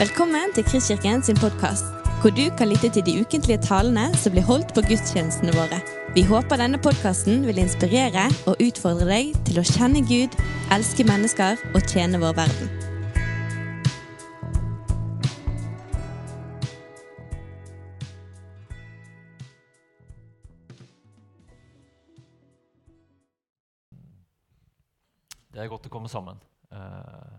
Velkommen 0.00 0.54
til 0.54 0.64
Kristkirken 0.64 1.20
sin 1.22 1.36
podkast, 1.36 1.84
hvor 2.20 2.32
du 2.32 2.46
kan 2.58 2.70
lytte 2.72 2.88
til 2.88 3.04
de 3.04 3.20
ukentlige 3.20 3.60
talene 3.60 4.06
som 4.16 4.32
blir 4.32 4.46
holdt 4.48 4.70
på 4.72 4.80
gudstjenestene 4.88 5.52
våre. 5.52 5.76
Vi 6.16 6.22
håper 6.24 6.56
denne 6.56 6.78
podkasten 6.80 7.42
vil 7.44 7.60
inspirere 7.60 8.22
og 8.48 8.62
utfordre 8.64 9.04
deg 9.10 9.34
til 9.44 9.60
å 9.60 9.64
kjenne 9.68 10.00
Gud, 10.08 10.32
elske 10.72 11.04
mennesker 11.04 11.60
og 11.74 11.84
tjene 11.84 12.16
vår 12.22 12.32
verden. 12.38 12.72
Det 25.52 25.60
er 25.60 25.68
godt 25.68 25.92
å 25.92 25.92
komme 25.92 26.08
sammen. 26.08 26.40
Eh, 26.72 27.36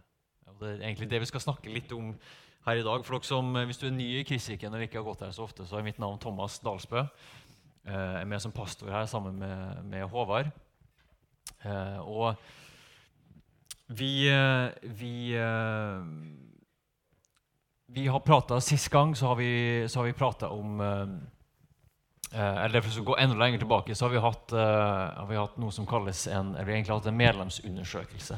det 0.62 0.76
er 0.76 0.86
egentlig 0.86 1.10
det 1.10 1.24
vi 1.26 1.32
skal 1.34 1.42
snakke 1.42 1.74
litt 1.74 1.98
om 1.98 2.14
her 2.66 2.80
i 2.80 2.86
dag. 2.86 3.06
For 3.06 3.18
dere 3.18 3.28
som, 3.28 3.54
Hvis 3.68 3.82
du 3.82 3.88
er 3.88 3.96
ny 3.96 4.08
i 4.20 4.26
Kristkirken 4.28 4.74
og 4.74 4.86
ikke 4.86 5.00
har 5.00 5.08
gått 5.08 5.26
her 5.26 5.34
så 5.36 5.46
ofte, 5.48 5.66
så 5.68 5.80
er 5.80 5.86
mitt 5.88 6.00
navn 6.02 6.20
Thomas 6.22 6.60
Dalsbø. 6.64 7.06
Eh, 7.86 7.92
jeg 7.92 8.22
er 8.22 8.30
med 8.30 8.42
som 8.44 8.54
pastor 8.56 8.92
her 8.94 9.06
sammen 9.10 9.40
med, 9.40 9.84
med 9.90 10.08
Håvard. 10.10 10.52
Eh, 11.66 12.00
og 12.02 12.36
vi, 13.88 14.28
eh, 14.30 14.70
vi 14.98 15.34
eh, 15.36 16.00
Vi 17.92 18.08
har 18.08 18.20
prata 18.24 18.62
Sist 18.62 18.90
gang 18.90 19.16
så 19.16 19.28
har 19.28 19.36
vi, 19.36 19.84
så 19.88 20.00
har 20.00 20.06
vi 20.06 20.14
prata 20.16 20.50
om 20.50 20.80
eh, 20.82 21.08
Eh, 22.32 22.58
eller 22.66 22.80
for 22.80 23.02
å 23.02 23.08
gå 23.10 23.16
enda 23.20 23.36
lenger 23.36 23.60
tilbake, 23.60 23.96
så 23.96 24.06
har 24.06 24.14
vi 24.14 24.24
hatt, 24.24 24.54
eh, 24.56 25.18
har 25.20 25.28
vi 25.28 25.36
hatt 25.36 25.58
noe 25.60 25.72
som 25.76 25.88
kalles 25.88 26.28
en, 26.28 26.56
eller 26.56 26.78
egentlig 26.78 26.96
hatt 26.96 27.10
en 27.12 27.18
medlemsundersøkelse. 27.20 28.38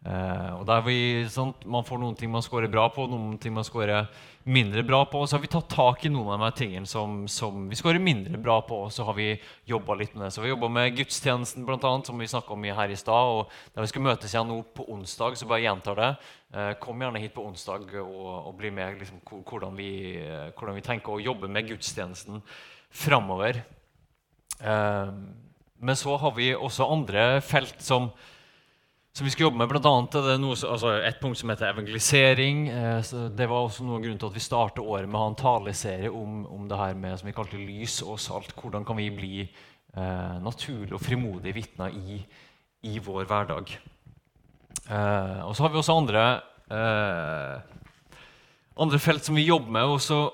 Eh, 0.00 0.52
og 0.56 0.62
der 0.64 0.80
vi, 0.86 0.96
sånn, 1.28 1.50
Man 1.68 1.84
får 1.84 1.98
noen 2.00 2.14
ting 2.16 2.30
man 2.32 2.40
scorer 2.40 2.70
bra 2.72 2.86
på, 2.88 3.04
noen 3.10 3.34
ting 3.40 3.52
man 3.52 3.66
scorer 3.66 4.08
mindre 4.48 4.82
bra 4.86 5.02
på. 5.04 5.20
Og 5.20 5.28
så 5.28 5.36
har 5.36 5.44
vi 5.44 5.50
tatt 5.52 5.68
tak 5.72 6.04
i 6.06 6.12
noen 6.12 6.38
av 6.38 6.46
de 6.46 6.62
tingene 6.62 6.88
som, 6.88 7.26
som 7.28 7.66
vi 7.68 7.76
scorer 7.76 8.00
mindre 8.02 8.40
bra 8.40 8.60
på. 8.64 8.78
Og 8.86 8.94
så 8.94 9.04
har 9.04 9.16
vi 9.18 9.34
jobba 9.68 9.98
litt 10.00 10.14
med 10.16 10.26
det. 10.26 10.32
Så 10.34 10.44
vi 10.44 10.52
jobba 10.52 10.70
med 10.72 10.96
gudstjenesten, 10.96 11.66
blant 11.68 11.84
annet, 11.84 12.08
som 12.08 12.20
vi 12.20 12.30
snakka 12.30 12.56
om 12.56 12.64
her 12.80 12.94
i 12.94 12.98
stad. 12.98 13.34
Og 13.34 13.74
der 13.74 13.84
vi 13.84 13.92
skal 13.92 14.06
møtes 14.08 14.34
igjen 14.34 14.48
nå 14.48 14.62
på 14.76 14.88
onsdag, 14.94 15.36
så 15.36 15.50
bare 15.50 15.64
gjentar 15.66 16.00
det. 16.00 16.10
Eh, 16.56 16.72
kom 16.82 17.04
gjerne 17.04 17.22
hit 17.22 17.36
på 17.36 17.44
onsdag 17.46 17.92
og, 18.00 18.24
og 18.48 18.56
bli 18.58 18.72
med 18.74 19.02
liksom, 19.02 19.20
hvordan, 19.28 19.76
vi, 19.78 19.92
eh, 20.24 20.48
hvordan 20.56 20.80
vi 20.80 20.86
tenker 20.88 21.14
å 21.14 21.22
jobbe 21.22 21.52
med 21.52 21.68
gudstjenesten 21.68 22.40
framover. 22.90 23.60
Eh, 24.64 25.12
men 25.80 25.96
så 25.96 26.16
har 26.20 26.34
vi 26.36 26.50
også 26.56 26.88
andre 26.92 27.40
felt 27.44 27.78
som, 27.84 28.10
som 29.12 29.26
vi 29.26 29.32
skal 29.32 29.48
jobbe 29.48 29.58
med. 29.58 29.68
Blant 29.70 29.88
annet 29.90 30.16
er 30.20 30.26
det 30.28 30.36
noe, 30.42 30.54
altså 30.54 30.92
et 31.02 31.18
punkt 31.22 31.40
som 31.40 31.50
heter 31.50 31.72
evangelisering. 31.72 32.62
Eh, 32.70 33.14
det 33.36 33.48
var 33.50 33.66
også 33.66 33.86
noe 33.86 33.98
av 33.98 34.04
grunnen 34.04 34.20
til 34.22 34.30
at 34.30 34.38
vi 34.38 34.44
startet 34.44 34.84
året 34.84 35.08
med 35.08 35.18
å 35.18 35.24
ha 35.24 35.32
en 35.32 35.40
taleserie 35.40 36.12
om, 36.14 36.44
om 36.46 36.68
det 36.70 36.78
her 36.78 36.94
med 36.98 37.18
som 37.18 37.30
vi 37.30 37.36
kalte 37.36 37.60
lys 37.60 38.00
og 38.06 38.20
salt. 38.22 38.54
Hvordan 38.58 38.86
kan 38.86 39.00
vi 39.00 39.10
bli 39.14 39.32
eh, 39.42 40.36
naturlige 40.44 40.98
og 40.98 41.02
frimodige 41.04 41.56
vitner 41.58 41.96
i, 41.96 42.20
i 42.86 43.02
vår 43.02 43.26
hverdag? 43.30 43.74
Eh, 44.86 45.40
og 45.46 45.56
så 45.56 45.66
har 45.66 45.74
vi 45.74 45.80
også 45.82 45.98
andre, 45.98 46.26
eh, 46.70 47.80
andre 48.80 49.02
felt 49.02 49.26
som 49.26 49.34
vi 49.38 49.48
jobber 49.48 49.74
med. 49.74 49.90
og 49.90 50.00
så 50.00 50.28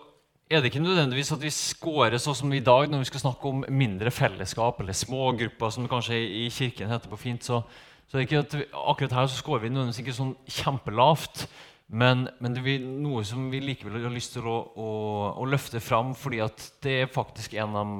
er 0.46 0.60
det 0.60 0.70
ikke 0.70 0.84
nødvendigvis 0.84 1.32
at 1.34 1.42
vi 1.42 1.50
scorer 1.50 2.20
sånn 2.22 2.36
som 2.38 2.52
i 2.54 2.62
dag 2.62 2.86
når 2.86 3.00
vi 3.02 3.08
skal 3.08 3.24
snakke 3.24 3.50
om 3.50 3.64
mindre 3.66 4.12
fellesskap 4.14 4.78
eller 4.80 4.94
smågrupper, 4.94 5.72
som 5.74 5.82
det 5.82 5.90
kanskje 5.90 6.20
i 6.22 6.44
kirken 6.54 6.92
heter 6.92 7.10
på 7.10 7.18
fint. 7.18 7.42
Så, 7.42 7.64
så 8.06 8.18
er 8.18 8.26
ikke 8.26 8.42
at 8.44 8.54
vi, 8.54 8.66
akkurat 8.72 9.16
her 9.18 9.30
så 9.30 9.40
scorer 9.40 9.64
vi 9.64 9.70
nødvendigvis 9.72 10.02
ikke 10.04 10.16
sånn 10.16 10.34
kjempelavt. 10.58 11.46
Men, 11.86 12.26
men, 12.42 12.54
det 12.54 12.62
er 12.66 12.82
noe 12.82 13.22
som 13.26 13.46
vi 13.52 13.60
likevel 13.62 14.00
har 14.02 14.14
lyst 14.14 14.34
til 14.34 14.46
å, 14.50 14.56
å, 14.74 14.90
å 15.38 15.46
løfte 15.46 15.82
fram, 15.82 16.14
fordi 16.18 16.40
det 16.82 16.94
er 17.02 17.12
faktisk 17.12 17.54
en 17.62 17.78
av, 17.78 17.92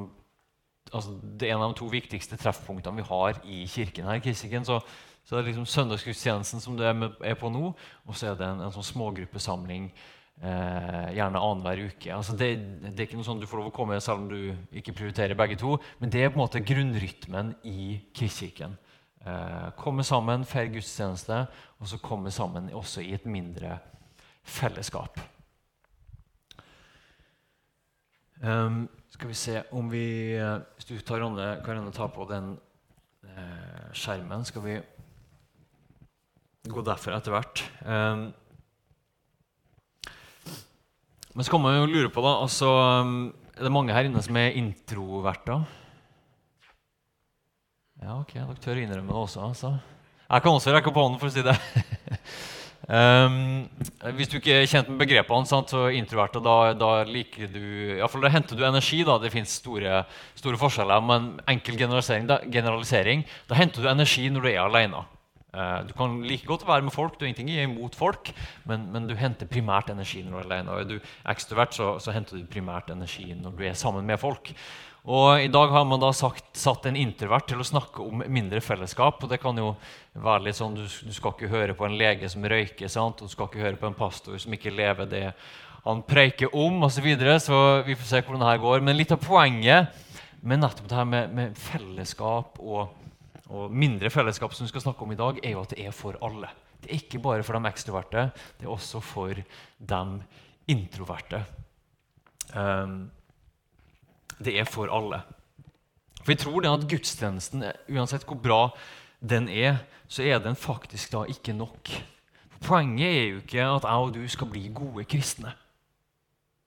altså 0.90 1.14
det 1.22 1.48
er 1.48 1.54
en 1.54 1.66
av 1.66 1.74
de 1.74 1.80
to 1.82 1.90
viktigste 1.90 2.38
treffpunktene 2.40 2.98
vi 2.98 3.06
har 3.06 3.38
i 3.46 3.62
kirken. 3.70 4.10
her 4.10 4.22
Kirken, 4.24 4.66
så, 4.66 4.80
så 5.22 5.36
det 5.36 5.44
er 5.44 5.48
liksom 5.52 5.70
søndagsgudstjenesten 5.70 6.62
som 6.62 6.74
med, 6.74 7.14
er 7.22 7.38
på 7.38 7.50
nå, 7.50 7.72
og 8.06 8.18
så 8.18 8.32
er 8.32 8.38
det 8.40 8.50
en, 8.50 8.66
en 8.66 8.74
sånn 8.74 8.90
smågruppesamling 8.94 9.90
Eh, 10.36 11.12
gjerne 11.16 11.40
annenhver 11.40 11.80
uke. 11.88 12.10
Altså 12.12 12.34
det, 12.36 12.50
det, 12.82 12.90
er 12.92 13.06
ikke 13.06 13.16
noe 13.16 13.24
sånn 13.24 13.38
du 13.40 13.46
får 13.48 13.56
lov 13.56 13.70
å 13.70 13.72
komme 13.72 13.96
selv 14.04 14.20
om 14.20 14.26
du 14.28 14.76
ikke 14.76 14.92
prioriterer 14.92 15.38
begge 15.38 15.56
to. 15.56 15.78
Men 15.96 16.12
det 16.12 16.20
er 16.20 16.28
på 16.28 16.36
en 16.36 16.42
måte 16.42 16.60
grunnrytmen 16.60 17.54
i 17.64 17.94
Kristkirken. 18.12 18.74
Eh, 19.26 19.70
komme 19.74 20.04
sammen, 20.06 20.44
feire 20.46 20.70
gudstjeneste, 20.76 21.40
og 21.80 21.88
så 21.90 21.98
komme 21.98 22.30
sammen 22.30 22.68
også 22.70 23.02
i 23.02 23.10
et 23.16 23.24
mindre 23.26 23.80
fellesskap. 24.46 25.18
Um, 28.38 28.84
skal 29.10 29.30
vi 29.32 29.34
se 29.34 29.62
om 29.72 29.86
vi 29.88 30.36
eh, 30.36 30.58
Hvis 30.76 30.90
du 30.90 30.98
tar 31.00 31.22
Ronne, 31.22 31.54
kan 31.64 31.78
Ronne 31.78 31.92
ta 31.96 32.04
på 32.12 32.26
den 32.28 32.50
eh, 33.24 33.86
skjermen, 33.96 34.44
skal 34.44 34.62
vi 34.62 34.74
gå 36.68 36.84
derfor 36.84 37.16
etter 37.16 37.32
hvert. 37.34 37.64
Um, 37.80 38.28
men 41.32 41.44
så 41.44 41.50
kan 41.50 41.64
man 41.64 41.80
jo 41.80 41.90
lure 41.90 42.12
på, 42.12 42.22
da 42.22 42.36
altså, 42.44 42.70
Er 43.56 43.66
det 43.66 43.72
mange 43.72 43.96
her 43.96 44.06
inne 44.06 44.22
som 44.22 44.38
er 44.38 44.54
introverter? 44.60 45.66
Ja, 48.06 48.20
ok, 48.20 48.36
dere 48.36 48.60
tør 48.62 48.78
innrømme 48.78 49.10
det 49.10 49.18
også. 49.18 49.40
altså. 49.48 49.72
Jeg 50.30 50.42
kan 50.44 50.54
også 50.54 50.70
rekke 50.70 50.92
opp 50.92 50.98
hånden, 51.00 51.18
for 51.18 51.26
å 51.26 51.32
si 51.34 51.42
det. 51.42 51.54
um, 52.86 53.66
hvis 54.14 54.30
du 54.30 54.36
ikke 54.38 54.60
er 54.60 54.70
kjent 54.70 54.92
med 54.92 55.00
begrepene, 55.00 55.48
sant, 55.50 55.74
så 55.74 55.88
introverter, 55.90 56.44
da, 56.44 56.54
da 56.78 56.90
liker 57.08 57.50
du 57.50 57.64
Iallfall 57.96 58.22
da 58.22 58.30
henter 58.30 58.54
du 58.54 58.62
energi. 58.62 59.00
da, 59.08 59.18
Det 59.18 59.32
fins 59.34 59.56
store, 59.58 60.04
store, 60.38 60.62
forskjeller, 60.62 61.02
men 61.02 61.28
enkel 61.50 61.80
generalisering 61.82 62.30
da, 62.30 62.38
generalisering, 62.46 63.26
da 63.50 63.58
henter 63.58 63.82
du 63.82 63.90
energi 63.90 64.30
når 64.30 64.46
du 64.46 64.50
er 64.52 64.62
alene. 64.68 65.02
Uh, 65.56 65.82
du 65.88 65.94
kan 65.98 66.18
like 66.30 66.46
godt 66.46 66.66
være 66.68 66.86
med 66.86 66.94
folk, 66.94 67.18
du 67.18 67.24
har 67.24 67.32
ingenting 67.32 67.50
imot 67.58 67.98
folk, 67.98 68.30
men, 68.70 68.86
men, 68.94 69.10
du 69.10 69.18
henter 69.18 69.50
primært 69.50 69.90
energi 69.90 70.22
når 70.22 70.30
du 70.30 70.42
er 70.44 70.50
alene. 70.52 70.70
Og 70.70 70.84
er 70.84 70.90
du 70.92 71.14
ekstrovert, 71.26 71.74
så, 71.74 71.96
så, 71.98 72.14
henter 72.14 72.38
du 72.38 72.46
primært 72.54 72.94
energi 72.94 73.32
når 73.34 73.58
du 73.58 73.66
er 73.66 73.74
sammen 73.74 74.06
med 74.06 74.22
folk. 74.22 74.54
Og 75.06 75.44
I 75.44 75.50
dag 75.52 75.70
har 75.70 75.84
man 75.86 76.02
da 76.02 76.10
sagt, 76.16 76.48
satt 76.58 76.88
en 76.88 76.98
introvert 76.98 77.46
til 77.46 77.60
å 77.62 77.66
snakke 77.66 78.02
om 78.02 78.24
mindre 78.26 78.60
fellesskap. 78.60 79.22
og 79.22 79.30
det 79.30 79.38
kan 79.38 79.56
jo 79.58 79.76
være 80.14 80.48
litt 80.48 80.58
sånn, 80.58 80.74
Du, 80.74 80.82
du 80.82 81.12
skal 81.14 81.32
ikke 81.36 81.52
høre 81.52 81.74
på 81.78 81.86
en 81.86 81.98
lege 81.98 82.28
som 82.28 82.42
røyker, 82.42 82.88
sant? 82.88 83.22
du 83.22 83.28
skal 83.28 83.46
ikke 83.46 83.62
høre 83.62 83.78
på 83.78 83.86
en 83.86 83.94
pastor 83.94 84.38
som 84.38 84.52
ikke 84.52 84.74
lever 84.74 85.06
det 85.06 85.32
han 85.86 86.02
preiker 86.02 86.50
om, 86.50 86.82
osv. 86.82 86.98
Så, 86.98 87.02
videre, 87.04 87.38
så 87.38 87.82
vi 87.86 87.94
får 87.94 88.08
se 88.10 88.22
hvordan 88.22 88.42
det 88.42 88.50
her 88.50 88.62
går. 88.64 88.82
Men 88.82 88.98
litt 88.98 89.14
av 89.14 89.22
poenget 89.22 89.94
med 90.42 90.58
nettopp 90.58 90.88
det 90.90 90.98
her 90.98 91.06
med, 91.06 91.30
med 91.34 91.58
fellesskap 91.58 92.58
og 92.58 92.88
og 93.54 93.70
mindre 93.70 94.10
fellesskap 94.10 94.54
som 94.54 94.66
vi 94.66 94.72
skal 94.72 94.88
snakke 94.88 95.04
om 95.06 95.12
i 95.14 95.18
dag, 95.18 95.38
er 95.44 95.54
jo 95.54 95.62
at 95.62 95.74
det 95.74 95.84
er 95.86 95.94
for 95.94 96.18
alle. 96.24 96.50
Det 96.82 96.90
er 96.90 96.98
ikke 96.98 97.22
bare 97.22 97.44
for 97.46 97.56
de 97.56 97.70
ekstroverte, 97.70 98.24
det 98.58 98.66
er 98.66 98.72
også 98.72 99.02
for 99.04 99.38
de 99.78 100.00
introverte. 100.72 101.44
Um, 102.54 103.06
det 104.42 104.58
er 104.60 104.68
for 104.68 104.92
alle. 104.92 105.22
For 106.20 106.32
vi 106.32 106.38
tror 106.40 106.62
det 106.64 106.72
at 106.72 106.88
gudstjenesten, 106.90 107.64
uansett 107.94 108.26
hvor 108.26 108.38
bra 108.42 108.60
den 109.20 109.48
er, 109.48 109.84
så 110.08 110.22
er 110.26 110.40
den 110.42 110.58
faktisk 110.58 111.12
da 111.12 111.24
ikke 111.30 111.54
nok. 111.56 111.90
Poenget 112.66 113.06
er 113.06 113.26
jo 113.30 113.40
ikke 113.42 113.62
at 113.62 113.86
jeg 113.86 114.02
og 114.08 114.14
du 114.14 114.28
skal 114.28 114.50
bli 114.50 114.68
gode 114.74 115.04
kristne. 115.04 115.52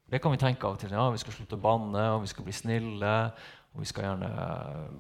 Det 0.10 0.22
kan 0.22 0.32
vi 0.34 0.42
tenke 0.42 0.66
av 0.66 0.78
og 0.78 0.80
til. 0.82 0.94
Ja, 0.96 1.10
Vi 1.10 1.22
skal 1.22 1.34
slutte 1.34 1.58
å 1.58 1.62
banne, 1.62 2.06
og 2.16 2.24
vi 2.24 2.32
skal 2.32 2.46
bli 2.48 2.54
snille, 2.54 3.16
og 3.74 3.84
vi 3.84 3.86
skal 3.86 4.08
gjerne 4.08 4.30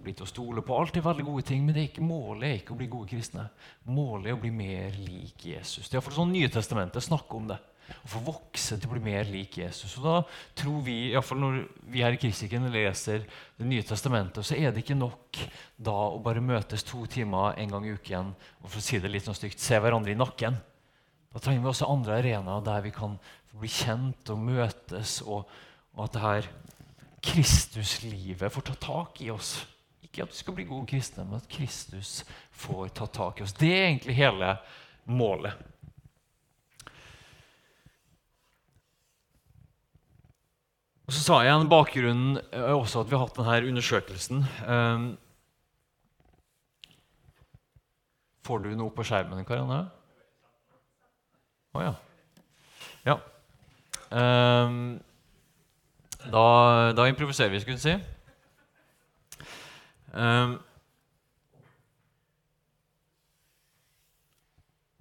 bli 0.03 0.13
til 0.13 0.27
å 0.27 0.29
stole 0.29 0.61
på. 0.61 0.75
Alt 0.77 0.97
er 0.97 1.05
veldig 1.05 1.25
gode 1.25 1.45
ting, 1.47 1.63
men 1.65 1.79
ikke, 1.81 2.05
målet 2.05 2.49
er 2.49 2.59
ikke 2.59 2.75
å 2.75 2.77
bli 2.77 2.89
gode 2.91 3.09
kristne. 3.09 3.47
Målet 3.89 4.29
er 4.29 4.37
å 4.37 4.41
bli 4.43 4.51
mer 4.53 4.93
lik 4.99 5.47
Jesus. 5.49 5.89
Det 5.89 5.97
er 5.97 6.13
sånn 6.13 6.33
Nye 6.35 6.51
testamentet 6.53 7.03
snakker 7.03 7.41
om 7.41 7.49
det. 7.49 7.57
Å 7.89 8.11
få 8.13 8.21
vokse 8.25 8.77
til 8.77 8.89
å 8.89 8.93
bli 8.93 9.03
mer 9.09 9.27
lik 9.29 9.57
Jesus. 9.61 9.97
Og 9.99 10.05
da 10.07 10.15
tror 10.57 10.81
vi, 10.85 10.97
i 11.11 11.21
fall 11.25 11.41
Når 11.41 11.59
vi 11.89 12.03
her 12.03 12.15
i 12.15 12.21
Kristikken 12.21 12.69
leser 12.73 13.25
Det 13.57 13.67
nye 13.67 13.85
testamentet, 13.85 14.45
så 14.45 14.57
er 14.57 14.71
det 14.71 14.83
ikke 14.83 14.97
nok 14.97 15.41
da 15.77 15.95
å 16.09 16.21
bare 16.23 16.43
møtes 16.43 16.85
to 16.87 17.05
timer 17.09 17.57
en 17.59 17.75
gang 17.75 17.87
i 17.87 17.93
uken 17.95 18.33
og 18.61 18.67
for 18.67 18.79
å 18.79 18.83
si 18.83 18.99
det 18.99 19.11
litt 19.11 19.25
sånn 19.27 19.37
stygt, 19.37 19.61
se 19.61 19.77
hverandre 19.79 20.11
i 20.13 20.19
nakken. 20.19 20.57
Da 21.29 21.41
trenger 21.41 21.63
vi 21.63 21.69
også 21.71 21.89
andre 21.91 22.17
arenaer 22.19 22.63
der 22.65 22.81
vi 22.83 22.93
kan 22.95 23.17
bli 23.59 23.69
kjent 23.71 24.31
og 24.33 24.41
møtes, 24.41 25.19
og, 25.25 25.49
og 25.95 26.05
at 26.05 26.15
det 26.15 26.23
her 26.23 26.49
Kristuslivet 27.25 28.53
får 28.53 28.67
ta 28.69 28.75
tak 28.79 29.21
i 29.25 29.29
oss. 29.33 29.57
Ikke 30.05 30.23
at 30.23 30.33
vi 30.33 30.39
skal 30.39 30.55
bli 30.57 30.67
gode 30.69 30.87
kristne, 30.89 31.25
men 31.27 31.41
at 31.41 31.49
Kristus 31.51 32.23
får 32.55 32.93
ta 32.97 33.09
tak 33.11 33.39
i 33.39 33.45
oss. 33.45 33.55
Det 33.57 33.69
er 33.69 33.89
egentlig 33.89 34.17
hele 34.17 34.55
målet. 35.09 35.59
Og 41.09 41.13
Så 41.17 41.23
sa 41.25 41.39
jeg 41.41 41.57
en 41.57 41.65
bakgrunnen 41.65 42.37
eh, 42.53 42.69
også 42.69 42.99
at 43.01 43.07
vi 43.09 43.15
har 43.17 43.23
hatt 43.23 43.37
denne 43.39 43.71
undersøkelsen. 43.71 44.43
Um, 44.69 45.05
får 48.45 48.59
du 48.61 48.67
noe 48.77 48.93
på 48.93 49.05
skjermen, 49.09 49.41
Karianne? 49.47 49.79
Å 51.73 51.79
oh, 51.79 51.81
ja. 51.81 51.95
ja. 53.09 53.15
Ehm, 54.21 54.99
da, 56.29 56.45
da 56.93 57.07
improviserer 57.09 57.55
vi, 57.55 57.63
skulle 57.63 57.81
du 57.81 57.85
si. 57.87 57.97
Ehm, 60.13 60.59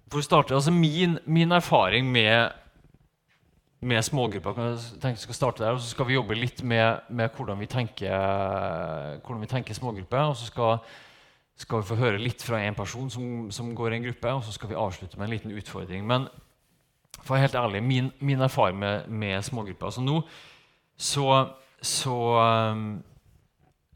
for 0.09 0.23
å 0.23 0.25
starte, 0.25 0.57
altså 0.57 0.73
min, 0.73 1.21
min 1.29 1.53
erfaring 1.53 2.09
med, 2.17 2.57
med 3.81 4.03
smågrupper 4.03 4.57
tenkte 4.99 5.23
skal 5.23 5.35
starte 5.35 5.63
der, 5.63 5.77
og 5.77 5.81
Så 5.81 5.93
skal 5.93 6.09
vi 6.09 6.15
jobbe 6.15 6.35
litt 6.35 6.63
med, 6.63 7.01
med 7.09 7.31
hvordan, 7.31 7.59
vi 7.61 7.67
tenker, 7.67 9.31
vi 9.41 9.47
tenker 9.47 9.75
smågrupper. 9.75 10.19
Og 10.19 10.37
så 10.37 10.47
skal, 10.47 10.79
skal, 11.57 11.79
vi 11.79 11.91
få 11.91 12.01
høre 12.01 12.19
litt 12.19 12.43
fra 12.43 12.63
en 12.63 12.75
person 12.75 13.11
som, 13.11 13.51
som, 13.51 13.75
går 13.75 13.93
i 13.93 13.97
en 13.97 14.09
gruppe, 14.09 14.33
og 14.33 14.45
så 14.45 14.53
skal 14.53 14.69
vi 14.69 14.75
avslutte 14.75 15.19
med 15.19 15.29
en 15.29 15.35
liten 15.37 15.55
utfordring. 15.55 16.07
Men 16.07 16.27
for 17.23 17.35
å 17.35 17.37
være 17.37 17.47
helt 17.47 17.61
ærlig, 17.61 17.83
min, 17.83 18.11
min 18.19 18.41
erfaring 18.41 18.79
med, 18.79 19.09
med 19.09 19.43
smågrupper 19.43 19.91
altså 19.91 20.03
Nå 20.03 20.23
så, 20.99 21.25
så 21.83 22.15
um, 22.75 22.99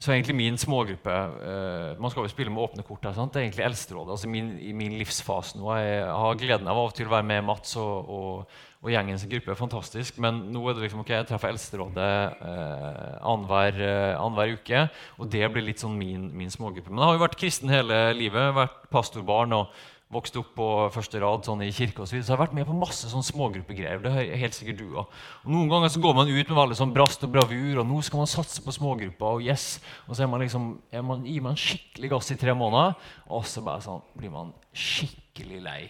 så 0.02 0.12
egentlig 0.12 0.34
min 0.34 0.58
smågruppe 0.58 1.10
uh, 1.10 2.00
Man 2.02 2.10
skal 2.10 2.26
jo 2.26 2.30
spille 2.32 2.50
med 2.50 2.62
åpne 2.62 2.82
kort. 2.82 3.06
Sant? 3.14 3.34
Det 3.34 3.40
er 3.40 3.44
egentlig 3.46 3.64
Eldsterådet. 3.64 4.10
Altså 4.10 4.28
min, 4.28 4.58
I 4.58 4.72
min 4.72 4.96
livsfase 4.98 5.58
nå. 5.58 5.68
Jeg 5.78 6.06
har 6.06 6.38
gleden 6.40 6.66
av 6.66 6.78
av 6.78 6.90
og 6.90 6.94
til 6.98 7.06
å 7.06 7.14
være 7.14 7.28
med 7.28 7.44
Mats 7.46 7.76
og, 7.78 8.10
og, 8.10 8.56
og 8.82 8.90
gjengens 8.90 9.24
gruppe. 9.30 9.50
er 9.50 9.58
fantastisk, 9.58 10.18
Men 10.18 10.40
nå 10.50 10.62
er 10.66 10.74
det 10.74 10.82
liksom, 10.82 11.00
ok, 11.04 11.10
jeg 11.14 11.26
treffer 11.28 11.52
Eldsterådet 11.52 12.10
eh, 12.42 13.14
annenhver, 13.22 13.78
eh, 13.78 14.54
uke. 14.58 14.88
Og 15.18 15.30
det 15.30 15.52
blir 15.52 15.62
litt 15.62 15.78
sånn 15.78 15.96
min, 15.96 16.30
min 16.34 16.50
smågruppe. 16.50 16.90
Men 16.90 16.98
jeg 16.98 17.06
har 17.06 17.14
jo 17.14 17.24
vært 17.26 17.38
kristen 17.38 17.70
hele 17.70 18.12
livet. 18.18 18.54
Vært 18.58 18.90
pastorbarn. 18.90 19.52
og 19.52 19.70
vokst 20.12 20.34
opp 20.36 20.50
på 20.58 20.68
første 20.92 21.20
rad 21.22 21.46
sånn 21.46 21.62
i 21.64 21.70
kirke 21.72 22.02
og 22.02 22.08
så, 22.08 22.14
videre, 22.16 22.26
så 22.26 22.32
jeg 22.32 22.36
har 22.36 22.42
vært 22.42 22.56
med 22.58 22.66
på 22.68 22.76
masse 22.76 23.08
sånn 23.08 23.24
smågruppegreier. 23.24 24.02
det 24.04 24.12
er 24.12 24.40
helt 24.42 24.56
sikkert 24.56 24.82
du 24.82 24.90
også. 24.90 25.06
Og 25.46 25.52
Noen 25.54 25.70
ganger 25.72 25.92
så 25.94 26.02
går 26.04 26.16
man 26.18 26.28
ut 26.28 26.50
med 26.50 26.58
veldig 26.58 26.76
sånn 26.76 26.92
brast 26.92 27.24
og 27.24 27.32
bravur, 27.32 27.80
og 27.80 27.88
nå 27.88 28.00
skal 28.04 28.20
man 28.20 28.28
satse 28.28 28.60
på 28.60 28.74
smågrupper. 28.76 29.38
Og 29.38 29.46
yes, 29.46 29.80
og 30.04 30.12
så 30.12 30.26
er 30.26 30.28
man 30.28 30.44
liksom, 30.44 30.66
er 30.92 31.06
man, 31.06 31.24
gir 31.24 31.44
man 31.44 31.56
skikkelig 31.56 32.12
gass 32.12 32.28
i 32.34 32.36
tre 32.40 32.52
måneder, 32.52 32.92
og 33.32 33.46
så 33.48 33.64
bare 33.64 33.84
sånn, 33.86 34.04
blir 34.18 34.34
man 34.34 34.52
skikkelig 34.76 35.62
lei. 35.64 35.80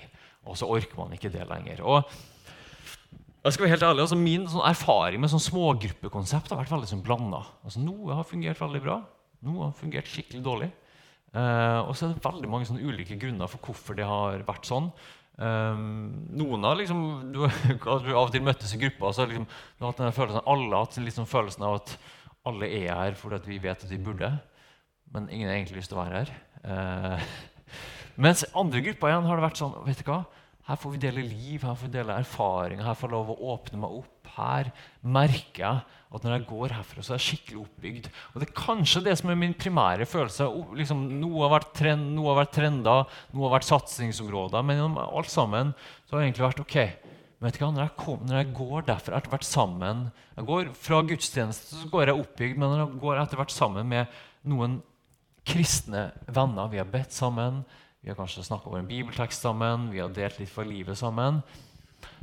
Og 0.47 0.55
så 0.59 0.71
orker 0.71 1.03
man 1.03 1.19
ikke 1.19 1.33
det 1.33 1.49
lenger. 1.51 1.83
Og 1.83 2.07
jeg 3.43 3.57
skal 3.57 3.65
være 3.65 3.73
helt 3.75 3.87
ærlig, 3.89 4.05
altså 4.05 4.19
Min 4.19 4.45
sånn 4.51 4.69
erfaring 4.69 5.23
med 5.23 5.33
sånn 5.33 5.43
smågruppekonsept 5.43 6.53
har 6.53 6.61
vært 6.61 6.75
veldig 6.75 6.91
sånn 6.93 7.03
blanda. 7.03 7.43
Altså, 7.67 7.83
noe 7.83 8.15
har 8.15 8.29
fungert 8.29 8.61
veldig 8.63 8.83
bra, 8.85 9.01
noe 9.43 9.67
har 9.67 9.75
fungert 9.79 10.11
skikkelig 10.11 10.45
dårlig. 10.47 10.69
Eh, 11.33 11.81
og 11.81 11.97
så 11.97 12.07
er 12.07 12.13
det 12.13 12.23
veldig 12.27 12.51
mange 12.53 12.69
sånn 12.69 12.83
ulike 12.83 13.17
grunner 13.19 13.51
for 13.51 13.65
hvorfor 13.67 13.99
det 13.99 14.07
har 14.07 14.45
vært 14.47 14.69
sånn. 14.69 14.91
Um, 15.43 16.27
noen 16.37 16.67
har 16.69 16.77
liksom, 16.77 17.01
du, 17.35 17.41
av 17.49 18.05
og 18.21 18.33
til 18.35 18.45
møttes 18.45 18.75
i 18.77 18.81
grupper, 18.83 19.15
så 19.17 19.27
liksom, 19.27 19.47
du 19.49 19.85
har 19.85 19.95
hatt 19.95 20.03
denne 20.03 20.15
følelsen, 20.15 20.45
alle 20.53 20.69
har 20.77 20.85
hatt 20.85 20.99
liksom 21.01 21.29
følelsen 21.31 21.65
av 21.67 21.79
at 21.81 21.95
alle 22.47 22.69
er 22.69 22.91
her 22.93 23.17
fordi 23.17 23.41
vi 23.49 23.63
vet 23.63 23.87
at 23.87 23.91
vi 23.91 24.01
burde, 24.03 24.29
men 25.15 25.31
ingen 25.31 25.49
har 25.49 25.57
egentlig 25.57 25.81
lyst 25.81 25.93
til 25.93 25.99
å 25.99 26.05
være 26.05 26.21
her. 26.21 26.35
Uh, 26.63 27.27
mens 28.29 28.45
andre 28.53 28.85
grupper 28.85 29.11
igjen 29.11 29.27
har 29.27 29.41
det 29.41 29.47
vært 29.49 29.63
sånn 29.63 29.75
vet 29.89 30.05
du 30.05 30.11
hva, 30.11 30.21
Her 30.73 30.79
får 30.81 30.95
vi 30.95 31.01
dele 31.03 31.23
liv, 31.27 31.61
her 31.61 31.75
får 31.77 31.85
vi 31.85 31.93
dele 31.93 32.15
erfaringer, 32.17 32.87
her 32.87 32.97
får 32.97 33.11
jeg 33.11 33.13
lov 33.13 33.33
å 33.35 33.51
åpne 33.53 33.81
meg 33.83 33.97
opp. 33.99 34.31
Her 34.33 34.71
merker 35.05 35.61
jeg 35.61 35.99
at 36.17 36.25
når 36.25 36.33
jeg 36.33 36.47
går 36.49 36.73
herfra, 36.73 37.03
så 37.05 37.13
er 37.13 37.19
jeg 37.21 37.27
skikkelig 37.27 37.59
oppbygd. 37.67 38.09
Og 38.33 38.39
det 38.41 38.47
er 38.47 38.55
kanskje 38.57 39.03
det 39.05 39.19
som 39.21 39.29
er 39.29 39.37
min 39.37 39.53
primære 39.53 40.07
følelse. 40.09 40.47
Liksom, 40.79 41.03
noe, 41.21 41.43
har 41.45 41.53
vært 41.59 41.75
trend, 41.77 42.07
noe 42.17 42.31
har 42.31 42.39
vært 42.41 42.55
trender, 42.57 43.19
noe 43.35 43.45
har 43.45 43.59
vært 43.59 43.69
satsingsområder. 43.69 44.65
Men 44.65 44.81
gjennom 44.81 44.97
alt 45.03 45.29
sammen 45.35 45.75
så 46.07 46.15
har 46.15 46.23
det 46.23 46.31
egentlig 46.31 46.47
vært 46.47 46.65
ok. 46.65 46.79
Ikke 47.43 47.67
hva, 47.67 47.71
når 47.75 47.85
jeg, 47.85 47.95
kom, 47.99 48.25
når 48.31 48.39
jeg 48.39 48.51
går 48.57 48.89
derfra, 48.89 49.19
etter 49.19 49.33
hvert 49.35 49.47
sammen 49.49 50.03
Jeg 50.39 50.47
går 50.47 50.69
fra 50.79 51.01
gudstjeneste 51.05 51.81
så 51.83 51.89
går 51.91 52.13
jeg 52.13 52.23
oppbygd, 52.23 52.57
men 52.57 52.71
når 52.71 52.85
jeg 52.85 53.01
går 53.03 53.19
etter 53.19 53.41
hvert 53.41 53.53
sammen 53.53 53.89
med 53.91 54.21
noen 54.49 54.77
kristne 55.49 56.05
venner 56.31 56.71
Vi 56.71 56.79
har 56.79 56.93
bedt 56.93 57.13
sammen, 57.17 57.65
vi 58.03 58.11
har 58.11 58.19
kanskje 58.19 58.43
snakka 58.43 58.71
over 58.71 58.83
en 58.83 58.91
bibeltekst 58.91 59.45
sammen, 59.45 59.91
vi 59.93 60.01
har 60.03 60.11
delt 60.11 60.41
litt 60.43 60.51
fra 60.51 60.65
livet 60.67 60.99
sammen. 60.99 61.39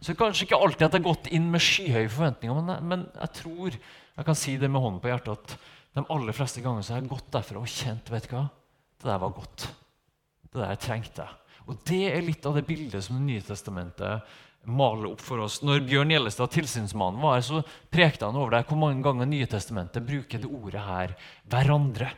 Så 0.04 0.16
kanskje 0.20 0.46
ikke 0.46 0.60
alltid 0.60 0.86
at 0.86 0.96
jeg 0.96 1.00
har 1.00 1.08
gått 1.08 1.30
inn 1.36 1.48
med 1.52 1.64
skyhøye 1.64 2.12
forventninger, 2.12 2.60
men, 2.60 2.88
men, 2.92 3.06
jeg 3.16 3.36
tror 3.40 3.78
jeg 3.78 4.28
kan 4.28 4.36
si 4.38 4.58
det 4.60 4.68
med 4.72 4.84
hånden 4.84 5.00
på 5.04 5.12
hjertet 5.12 5.38
at 5.38 5.56
de 5.96 6.04
aller 6.12 6.36
fleste 6.36 6.64
ganger 6.64 6.84
så 6.84 6.96
har 6.96 7.02
jeg 7.02 7.12
gått 7.14 7.32
derfra 7.32 7.62
og 7.64 7.72
kjent 7.72 8.12
vet 8.12 8.28
du 8.28 8.36
hva, 8.36 8.44
det 9.00 9.08
der 9.08 9.24
var 9.24 9.36
godt. 9.36 9.70
Det 10.50 10.60
der 10.60 10.74
jeg 10.74 10.84
trengte. 10.84 11.26
Og 11.70 11.80
Det 11.88 12.06
er 12.12 12.26
litt 12.26 12.46
av 12.50 12.58
det 12.58 12.66
bildet 12.68 13.06
som 13.06 13.20
Det 13.20 13.28
nye 13.28 13.46
testamentet 13.46 14.38
maler 14.68 15.14
opp 15.14 15.22
for 15.24 15.46
oss. 15.46 15.62
Når 15.64 15.86
Bjørn 15.88 16.12
Gjellestad, 16.12 16.52
tilsynsmannen, 16.52 17.22
var 17.24 17.38
her, 17.38 17.46
så 17.46 17.62
prekte 17.94 18.28
han 18.28 18.38
over 18.38 18.58
det 18.58 18.66
hvor 18.68 18.80
mange 18.82 19.04
ganger 19.06 19.30
Nye 19.30 19.48
testamentet 19.50 20.04
bruker 20.06 20.42
det 20.42 20.50
ordet 20.50 20.84
her 20.84 21.16
'hverandre'. 21.48 22.12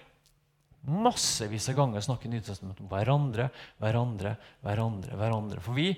Massevis 0.82 1.70
av 1.70 1.78
ganger 1.78 2.02
snakker 2.02 2.32
Nytestamentet 2.32 2.82
om 2.82 2.90
hverandre, 2.90 3.50
hverandre, 3.82 4.36
hverandre. 4.66 5.18
hverandre. 5.20 5.62
For 5.62 5.78
vi 5.78 5.92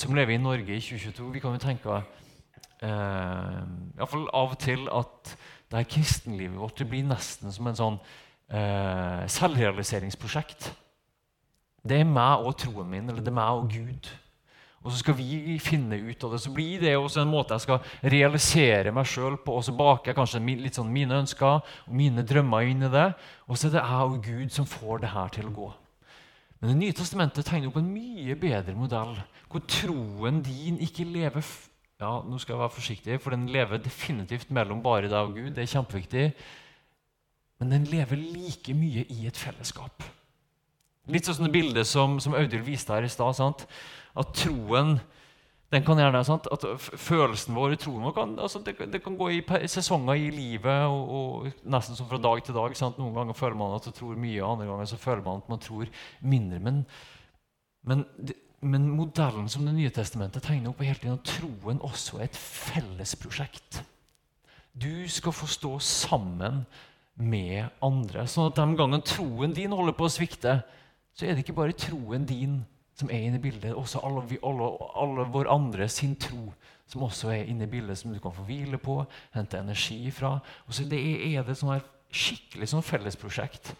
som 0.00 0.14
lever 0.16 0.34
i 0.34 0.42
Norge 0.42 0.74
i 0.74 0.82
2022, 0.82 1.28
vi 1.34 1.42
kan 1.42 1.54
jo 1.54 1.62
tenke 1.62 2.00
eh, 2.82 4.06
fall 4.10 4.26
av 4.34 4.56
og 4.56 4.58
til 4.58 4.88
at 4.90 5.34
det 5.70 5.78
her 5.78 5.86
kristenlivet 5.86 6.58
vårt 6.58 6.80
det 6.80 6.88
blir 6.90 7.06
nesten 7.06 7.54
som 7.54 7.68
en 7.70 7.78
sånn 7.78 7.98
eh, 8.50 9.22
selvrealiseringsprosjekt. 9.30 10.72
Det 11.86 12.00
er 12.00 12.08
meg 12.08 12.42
og 12.42 12.58
troen 12.58 12.90
min, 12.90 13.06
eller 13.08 13.22
det 13.22 13.30
er 13.30 13.38
meg 13.38 13.60
og 13.62 13.70
Gud. 13.70 14.10
Og 14.80 14.92
så 14.92 15.02
skal 15.02 15.16
vi 15.18 15.58
finne 15.60 15.98
ut 16.00 16.24
av 16.24 16.32
det. 16.32 16.40
Så 16.40 16.52
blir 16.56 16.80
det 16.80 16.94
også 16.96 17.20
en 17.20 17.32
måte 17.32 17.56
jeg 17.56 17.66
skal 17.66 18.12
realisere 18.14 18.94
meg 18.96 19.08
sjøl 19.08 19.36
på. 19.44 19.58
Og 19.58 19.66
så 19.66 19.74
baker 19.76 20.10
jeg 20.10 20.16
kanskje 20.16 20.40
litt 20.62 20.78
sånn 20.78 20.92
mine 20.92 21.18
ønsker 21.20 21.60
og 21.60 21.92
mine 21.92 22.24
drømmer 22.24 22.70
inn 22.70 22.86
i 22.88 22.92
det. 22.92 23.10
Og 23.44 23.60
så 23.60 23.68
er 23.68 23.76
det 23.76 23.82
jeg 23.84 24.14
og 24.14 24.22
Gud 24.24 24.54
som 24.54 24.68
får 24.68 25.02
det 25.04 25.12
her 25.12 25.34
til 25.36 25.50
å 25.50 25.56
gå. 25.58 25.68
Men 26.60 26.72
Det 26.72 26.78
nye 26.80 26.96
testamentet 26.96 27.46
tegner 27.48 27.68
opp 27.68 27.76
en 27.80 27.92
mye 27.92 28.36
bedre 28.36 28.76
modell, 28.76 29.14
hvor 29.48 29.62
troen 29.68 30.42
din 30.44 30.80
ikke 30.84 31.08
lever 31.08 31.44
ja, 32.00 32.14
nå 32.24 32.38
skal 32.40 32.54
jeg 32.54 32.60
være 32.62 32.72
forsiktig, 32.72 33.20
for 33.20 33.36
Den 33.36 33.48
lever 33.52 33.80
definitivt 33.80 34.52
mellom 34.52 34.80
bare 34.84 35.08
deg 35.08 35.20
og 35.20 35.36
Gud. 35.36 35.52
det 35.56 35.64
er 35.64 35.72
kjempeviktig, 35.74 36.32
Men 37.60 37.70
den 37.70 37.84
lever 37.84 38.16
like 38.16 38.72
mye 38.72 39.04
i 39.12 39.26
et 39.28 39.36
fellesskap. 39.36 40.02
Litt 41.12 41.26
sånn 41.26 41.44
det 41.44 41.52
bildet 41.52 41.86
som, 41.86 42.16
som 42.20 42.32
Audhild 42.32 42.64
viste 42.64 42.94
her 42.94 43.04
i 43.04 43.08
stad. 43.12 43.66
At 44.18 44.34
troen 44.34 44.98
den 45.70 45.84
kan 45.86 46.00
gjerne, 46.02 46.24
sant? 46.26 46.48
At 46.50 46.64
Følelsen 46.98 47.54
vår, 47.54 47.76
i 47.76 47.78
troen 47.78 48.02
vår, 48.02 48.14
kan, 48.16 48.32
altså 48.42 48.58
det, 48.66 48.74
det, 48.90 49.02
kan 49.04 49.14
gå 49.18 49.28
i 49.36 49.40
sesonger 49.70 50.18
i 50.18 50.30
livet. 50.34 50.86
Og, 50.90 51.12
og, 51.14 51.64
Nesten 51.70 51.98
som 51.98 52.08
fra 52.10 52.18
dag 52.18 52.42
til 52.42 52.56
dag. 52.56 52.74
Sant? 52.78 52.98
Noen 52.98 53.14
ganger 53.14 53.38
føler 53.38 53.58
man 53.58 53.76
at 53.76 53.86
man 53.86 53.94
tror 53.94 54.18
mye, 54.18 54.42
andre 54.42 54.66
ganger 54.66 54.90
så 54.90 54.98
føler 54.98 55.22
man 55.26 55.44
at 55.44 55.52
man 55.52 55.62
tror 55.62 55.92
mindre. 56.20 56.58
Men, 56.66 56.80
men, 57.86 58.02
men 58.60 58.90
modellen 58.90 59.46
som 59.48 59.66
Det 59.66 59.76
nye 59.76 59.94
testamentet 59.94 60.42
tegner 60.42 60.72
opp, 60.72 60.82
er 60.82 60.90
hele 60.90 61.04
tiden 61.04 61.20
at 61.20 61.34
troen 61.38 61.82
også 61.86 62.18
er 62.18 62.26
et 62.26 62.42
fellesprosjekt. 62.42 63.84
Du 64.74 65.06
skal 65.10 65.34
få 65.34 65.46
stå 65.50 65.76
sammen 65.78 66.64
med 67.14 67.70
andre. 67.84 68.26
sånn 68.26 68.50
at 68.50 68.58
de 68.58 68.66
gangene 68.74 69.06
troen 69.06 69.54
din 69.54 69.74
holder 69.76 69.94
på 69.94 70.08
å 70.08 70.12
svikte, 70.12 70.60
så 71.14 71.26
er 71.26 71.34
det 71.34 71.44
ikke 71.44 71.58
bare 71.62 71.78
troen 71.78 72.26
din 72.26 72.62
som 73.00 73.10
er 73.10 73.26
inne 73.26 73.40
i 73.40 73.42
bildet. 73.42 73.72
Også 73.74 74.02
alle, 74.04 74.26
alle, 74.46 74.68
alle 75.00 75.26
vår 75.32 75.50
andre 75.52 75.88
sin 75.90 76.14
tro 76.20 76.50
som 76.90 77.06
også 77.06 77.30
er 77.30 77.46
inne 77.46 77.68
i 77.68 77.70
bildet, 77.70 77.98
som 78.00 78.12
du 78.12 78.18
kan 78.22 78.34
få 78.34 78.44
hvile 78.48 78.78
på, 78.82 78.98
hente 79.34 79.60
energi 79.60 80.10
fra. 80.14 80.36
Og 80.66 80.74
så 80.74 80.86
det 80.90 80.98
er, 80.98 81.44
det 81.46 81.54
sånn 81.58 81.76
her 81.76 81.84
skikkelig 82.10 82.66
sånn 82.72 82.82
fellesprosjekt. 82.82 83.72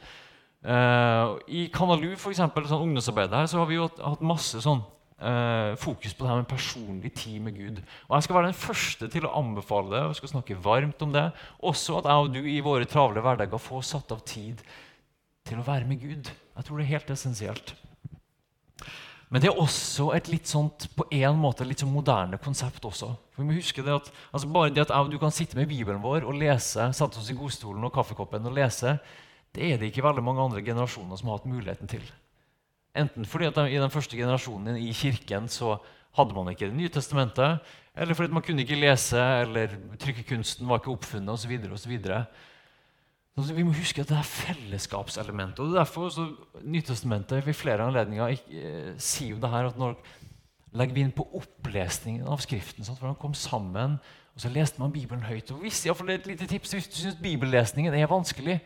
Uh, 0.61 1.41
I 1.51 1.67
Kanalu, 1.75 2.13
eksempel, 2.15 2.69
sånn 2.71 2.85
ungdomsarbeid 2.87 3.35
her, 3.35 3.49
så 3.51 3.63
har 3.63 3.71
vi 3.71 3.81
jo 3.81 3.89
hatt 3.91 4.23
masse 4.23 4.61
sånn 4.63 4.85
uh, 4.85 5.73
fokus 5.81 6.15
på 6.15 6.23
det 6.23 6.31
her 6.31 6.43
med 6.43 6.51
personlig 6.53 7.13
tid 7.19 7.43
med 7.43 7.59
Gud. 7.59 7.83
Og 8.07 8.15
Jeg 8.17 8.29
skal 8.29 8.39
være 8.39 8.53
den 8.53 8.61
første 8.61 9.11
til 9.11 9.27
å 9.27 9.35
anbefale 9.41 9.97
det 9.97 10.05
og 10.07 10.17
skal 10.21 10.35
snakke 10.37 10.61
varmt 10.63 11.03
om 11.07 11.17
det. 11.17 11.27
Også 11.67 11.99
at 11.99 12.11
jeg 12.13 12.29
og 12.29 12.33
du 12.37 12.43
i 12.45 12.61
våre 12.63 12.87
travle 12.87 13.25
hverdager 13.25 13.67
får 13.67 13.87
satt 13.91 14.15
av 14.15 14.23
tid 14.29 14.63
til 15.49 15.59
å 15.59 15.67
være 15.67 15.89
med 15.91 16.05
Gud. 16.05 16.31
Jeg 16.31 16.67
tror 16.69 16.79
det 16.79 16.87
er 16.87 16.95
helt 16.95 17.17
essensielt. 17.17 17.75
Men 19.31 19.43
det 19.43 19.47
er 19.47 19.61
også 19.63 20.09
et 20.17 20.27
litt 20.27 20.51
sånt, 20.51 20.89
på 20.99 21.05
en 21.15 21.37
måte 21.39 21.67
litt 21.67 21.83
sånn 21.85 21.93
moderne 21.95 22.39
konsept. 22.43 22.83
også. 22.85 23.13
For 23.31 23.45
vi 23.45 23.47
må 23.47 23.59
huske 23.61 23.85
det 23.87 23.95
at, 23.95 24.11
altså 24.35 24.51
Bare 24.51 24.73
det 24.75 24.89
at 24.89 25.11
du 25.11 25.19
kan 25.23 25.31
sitte 25.31 25.59
med 25.59 25.71
Bibelen 25.71 26.03
vår 26.03 26.27
og 26.27 26.35
lese, 26.35 26.89
sette 26.91 27.21
oss 27.21 27.31
i 27.31 27.39
godstolen 27.39 27.87
og 27.87 27.95
kaffekoppen 27.95 28.51
og 28.51 28.57
lese, 28.59 28.97
det 29.55 29.69
er 29.69 29.79
det 29.79 29.91
ikke 29.91 30.03
veldig 30.03 30.25
mange 30.27 30.43
andre 30.43 30.65
generasjoner 30.67 31.19
som 31.19 31.31
har 31.31 31.39
hatt 31.39 31.51
muligheten 31.51 31.91
til. 31.91 32.03
Enten 32.99 33.27
fordi 33.27 33.47
at 33.47 33.59
i 33.71 33.79
den 33.79 33.95
første 33.95 34.19
generasjonen 34.19 34.79
i 34.79 34.91
kirken 34.95 35.47
så 35.51 35.77
hadde 36.19 36.35
man 36.35 36.51
ikke 36.51 36.67
Det 36.67 36.75
nye 36.75 36.91
testamentet, 36.91 37.61
eller 37.95 38.15
fordi 38.15 38.35
man 38.35 38.43
kunne 38.43 38.63
ikke 38.65 38.79
lese, 38.81 39.19
eller 39.19 39.77
trykkekunsten 39.99 40.67
var 40.67 40.81
ikke 40.81 40.91
oppfunnet 40.91 41.31
osv. 41.31 41.95
Så 43.47 43.55
vi 43.57 43.65
må 43.65 43.73
huske 43.77 44.03
at 44.03 44.11
det 44.11 44.17
er 44.19 44.27
fellesskapselementet. 44.27 45.61
og 45.65 45.77
Derfor 45.77 46.09
så 46.13 46.27
Nytestamentet 46.61 47.47
ved 47.47 47.57
flere 47.57 47.87
anledninger 47.87 48.35
eh, 48.35 48.91
sier 48.99 49.35
jo 49.35 49.41
det 49.43 49.51
her 49.53 49.71
at 49.71 49.79
når 49.81 49.97
legger 50.77 50.95
vi 50.95 51.05
inn 51.05 51.15
på 51.15 51.27
opplesningen 51.37 52.27
av 52.31 52.43
Skriften. 52.45 52.87
Sant? 52.87 53.01
For 53.01 53.11
han 53.11 53.19
kom 53.19 53.35
sammen, 53.35 53.99
og 54.35 54.43
så 54.43 54.51
leste 54.53 54.81
man 54.83 54.93
Bibelen 54.95 55.25
høyt. 55.27 55.51
Og 55.55 55.65
hvis, 55.65 55.85
et 55.87 56.29
lite 56.29 56.47
tips, 56.47 56.73
hvis 56.77 56.89
du 56.89 56.99
syns 57.01 57.19
bibellesningen 57.23 57.95
er 57.95 58.11
vanskelig, 58.11 58.61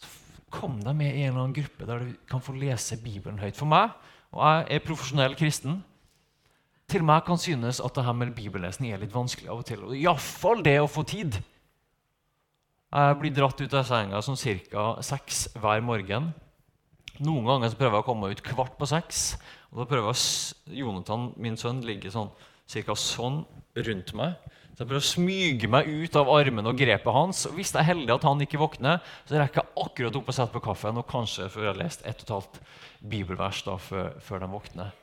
så 0.00 0.08
kom 0.50 0.80
deg 0.82 0.96
med 0.96 1.12
i 1.12 1.24
en 1.24 1.34
eller 1.34 1.42
annen 1.42 1.56
gruppe 1.56 1.88
der 1.88 2.04
du 2.04 2.14
kan 2.30 2.42
få 2.44 2.56
lese 2.56 3.00
Bibelen 3.02 3.38
høyt. 3.42 3.56
For 3.56 3.68
meg, 3.68 3.92
og 4.32 4.44
jeg 4.46 4.66
er 4.70 4.86
profesjonell 4.86 5.36
kristen, 5.38 5.82
til 6.88 7.04
meg 7.04 7.24
kan 7.26 7.40
synes 7.40 7.80
at 7.80 7.94
det 7.96 8.04
her 8.04 8.16
med 8.16 8.34
bibellesning 8.36 8.92
er 8.92 9.00
litt 9.00 9.14
vanskelig 9.14 9.50
av 9.50 9.62
og 9.62 9.68
til. 9.68 9.84
Og 9.84 9.96
iallfall 9.96 10.64
det 10.64 10.78
å 10.80 10.90
få 10.90 11.04
tid. 11.08 11.38
Jeg 12.94 13.14
blir 13.18 13.32
dratt 13.34 13.58
ut 13.58 13.72
av 13.74 13.86
senga 13.88 14.20
sånn 14.22 14.38
ca. 14.70 14.82
seks 15.02 15.48
hver 15.58 15.80
morgen. 15.82 16.28
Noen 17.18 17.48
ganger 17.48 17.72
så 17.72 17.78
prøver 17.80 17.96
jeg 17.96 18.04
å 18.04 18.06
komme 18.06 18.28
meg 18.28 18.36
ut 18.36 18.42
kvart 18.46 18.76
på 18.78 18.86
seks. 18.86 19.22
Og 19.72 19.80
da 19.80 19.86
prøver 19.90 20.14
jeg 20.14 20.78
Jonathan, 20.78 21.32
min 21.34 21.58
sønn, 21.58 21.80
ligger 21.82 22.14
sånn 22.14 22.30
ca. 22.70 22.94
sånn 22.94 23.40
rundt 23.74 24.12
meg. 24.14 24.36
Så 24.74 24.84
jeg 24.84 24.90
prøver 24.92 25.02
å 25.02 25.08
smyge 25.08 25.70
meg 25.74 25.90
ut 25.90 26.20
av 26.20 26.30
armen 26.36 26.70
og 26.70 26.78
grepet 26.78 27.18
hans. 27.18 27.42
Og 27.50 27.58
hvis 27.58 27.74
jeg 27.74 27.82
er 27.82 27.90
heldig 27.90 28.14
at 28.14 28.28
han 28.30 28.46
ikke 28.46 28.62
våkner, 28.62 29.02
så 29.26 29.40
rekker 29.40 29.64
jeg 29.64 29.86
akkurat 29.88 30.20
opp 30.20 30.30
og 30.30 30.38
setter 30.38 30.54
på 30.54 30.64
kaffen. 30.68 31.02
Og 31.02 31.10
kanskje 31.10 31.50
før 31.50 31.66
jeg 31.66 31.72
har 31.72 31.82
lest 31.82 32.06
ett 32.06 32.22
og 32.22 32.28
et 32.28 32.34
halvt 32.36 32.62
bibelvers 33.10 33.64
da, 33.66 33.74
før, 33.74 34.14
før 34.22 34.46
de 34.46 34.52
våkner. 34.54 34.94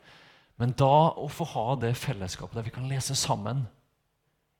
Men 0.63 0.71
da 0.79 0.95
å 1.19 1.27
få 1.27 1.43
ha 1.57 1.67
det 1.83 1.91
fellesskapet 1.99 2.55
der 2.55 2.71
vi 2.71 2.75
kan 2.79 2.87
lese 2.87 3.19
sammen 3.19 3.65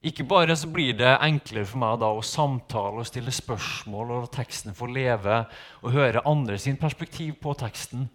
Ikke 0.02 0.26
bare 0.26 0.56
så 0.58 0.66
blir 0.74 0.96
det 0.98 1.12
enklere 1.22 1.68
for 1.70 1.82
meg 1.84 2.00
da 2.02 2.08
å 2.10 2.24
samtale 2.26 3.04
og 3.04 3.06
stille 3.06 3.34
spørsmål, 3.34 4.16
og 4.16 4.32
teksten 4.34 4.74
får 4.74 4.94
leve, 4.96 5.44
og 5.86 5.94
høre 5.94 6.24
andre 6.26 6.58
sin 6.58 6.80
perspektiv 6.82 7.36
på 7.44 7.54
teksten, 7.60 8.08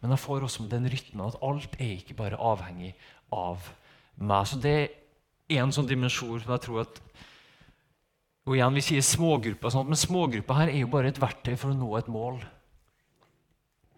men 0.00 0.12
jeg 0.12 0.20
får 0.20 0.44
også 0.44 0.68
den 0.68 0.88
rytmen 0.92 1.26
at 1.26 1.38
alt 1.44 1.78
er 1.80 1.94
ikke 1.96 2.18
bare 2.18 2.36
avhengig 2.36 2.92
av 3.32 3.70
meg. 4.20 4.50
Så 4.50 4.60
det 4.60 4.76
er 5.48 5.62
en 5.62 5.72
sånn 5.72 5.88
dimensjon 5.88 6.42
som 6.42 6.52
jeg 6.56 6.64
tror 6.66 6.84
at 6.84 7.00
og 8.48 8.56
igjen, 8.56 8.74
Vi 8.74 8.82
sier 8.82 9.04
smågrupper, 9.04 9.74
men 9.86 9.98
smågrupper 10.00 10.56
her 10.56 10.70
er 10.72 10.80
jo 10.80 10.88
bare 10.90 11.12
et 11.12 11.20
verktøy 11.20 11.54
for 11.60 11.70
å 11.70 11.76
nå 11.76 11.90
et 11.98 12.08
mål. 12.10 12.40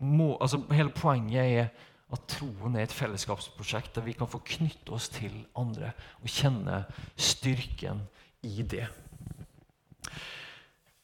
Må, 0.03 0.35
altså, 0.43 0.59
hele 0.75 0.91
poenget 0.93 1.47
er 1.47 1.71
at 2.12 2.26
troen 2.28 2.76
er 2.76 2.87
et 2.87 2.95
fellesskapsprosjekt 2.95 3.97
der 3.97 4.04
vi 4.04 4.14
kan 4.16 4.28
få 4.28 4.42
knytte 4.45 4.92
oss 4.92 5.09
til 5.12 5.33
andre 5.59 5.95
og 6.21 6.28
kjenne 6.28 6.83
styrken 7.16 8.04
i 8.45 8.64
det. 8.66 8.87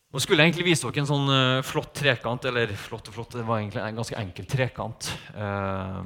Nå 0.09 0.21
skulle 0.25 0.41
jeg 0.41 0.51
egentlig 0.51 0.71
vise 0.71 0.89
dere 0.89 1.03
en 1.03 1.09
sånn 1.09 1.29
uh, 1.29 1.65
flott 1.67 1.91
trekant. 1.97 2.47
Eller 2.49 2.73
flott 2.81 3.11
og 3.11 3.17
flott, 3.17 3.37
det 3.37 3.45
var 3.45 3.61
egentlig 3.61 3.83
en 3.85 4.01
ganske 4.01 4.17
enkel 4.17 4.49
trekant. 4.49 5.11
Uh, 5.37 6.01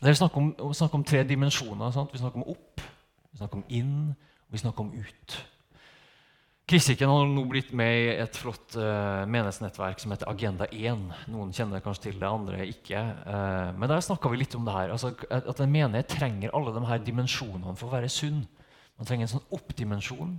det 0.00 0.08
er 0.08 0.16
snakk 0.16 0.38
om, 0.40 0.54
snakk 0.72 0.96
om 0.96 1.04
tre 1.04 1.20
dimensjoner. 1.28 1.92
Sant? 1.92 2.14
Vi 2.14 2.22
snakker 2.22 2.40
om 2.40 2.48
opp, 2.54 2.80
vi 3.28 3.42
snakker 3.42 3.60
om 3.60 3.66
inn, 3.76 3.96
og 4.48 4.56
vi 4.56 4.62
snakker 4.62 4.86
om 4.86 4.94
ut. 4.96 5.36
Kristikken 6.70 7.10
har 7.10 7.24
nå 7.26 7.42
blitt 7.50 7.72
med 7.74 7.96
i 7.98 8.10
et 8.22 8.36
flott 8.38 8.76
uh, 8.78 9.24
menighetsnettverk 9.26 9.98
som 9.98 10.12
heter 10.14 10.28
Agenda 10.30 10.68
1. 10.70 11.00
Noen 11.32 11.50
kjenner 11.56 11.82
kanskje 11.82 12.04
til 12.04 12.20
det, 12.20 12.28
andre 12.28 12.60
ikke. 12.70 13.00
Uh, 13.26 13.72
men 13.74 13.90
der 13.90 14.04
snakka 14.06 14.30
vi 14.30 14.38
litt 14.38 14.54
om 14.54 14.68
det 14.68 14.76
her. 14.76 14.92
Altså, 14.94 15.10
at 15.34 15.62
en 15.64 15.72
menighet 15.72 16.12
trenger 16.14 16.54
alle 16.54 16.70
de 16.76 16.84
her 16.86 17.02
dimensjonene 17.02 17.74
for 17.74 17.88
å 17.88 17.96
være 17.96 18.12
sunn. 18.14 18.44
Man 19.00 19.08
trenger 19.08 19.26
en 19.26 19.32
sånn 19.32 19.50
oppdimensjon 19.58 20.36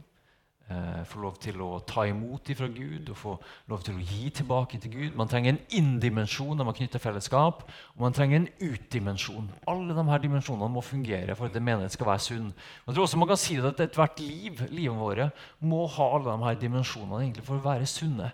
eh, 0.70 1.04
få 1.08 1.22
lov 1.24 1.38
til 1.42 1.62
å 1.64 1.70
ta 1.88 2.06
imot 2.10 2.52
fra 2.58 2.68
Gud 2.72 3.10
og 3.14 3.18
få 3.18 3.36
lov 3.72 3.86
til 3.86 3.98
å 3.98 4.06
gi 4.06 4.30
tilbake 4.42 4.80
til 4.82 4.94
Gud. 4.94 5.16
Man 5.18 5.32
trenger 5.32 5.54
en 5.54 5.62
inndimensjon 5.80 6.54
når 6.58 6.70
man 6.70 6.78
knytter 6.78 7.04
fellesskap, 7.04 7.64
og 7.96 8.04
man 8.04 8.18
trenger 8.18 8.42
en 8.42 8.50
ut-dimensjon. 8.62 9.50
Alle 9.72 9.96
de 9.98 10.06
her 10.10 10.26
dimensjonene 10.26 10.72
må 10.74 10.84
fungere 10.86 11.38
for 11.38 11.50
at 11.50 11.58
en 11.58 11.68
menighet 11.68 11.96
skal 11.96 12.12
være 12.12 12.26
sunn. 12.28 12.52
Jeg 12.86 12.94
tror 12.94 13.08
også 13.08 13.22
man 13.22 13.32
kan 13.32 13.42
si 13.42 13.58
at 13.62 13.82
Ethvert 13.82 14.22
liv 14.22 14.62
livet 14.70 14.98
våre, 14.98 15.32
må 15.60 15.86
ha 15.88 16.12
alle 16.16 16.36
de 16.36 16.48
her 16.48 16.62
dimensjonene 16.62 17.46
for 17.46 17.58
å 17.58 17.66
være 17.66 17.90
sunne. 17.90 18.32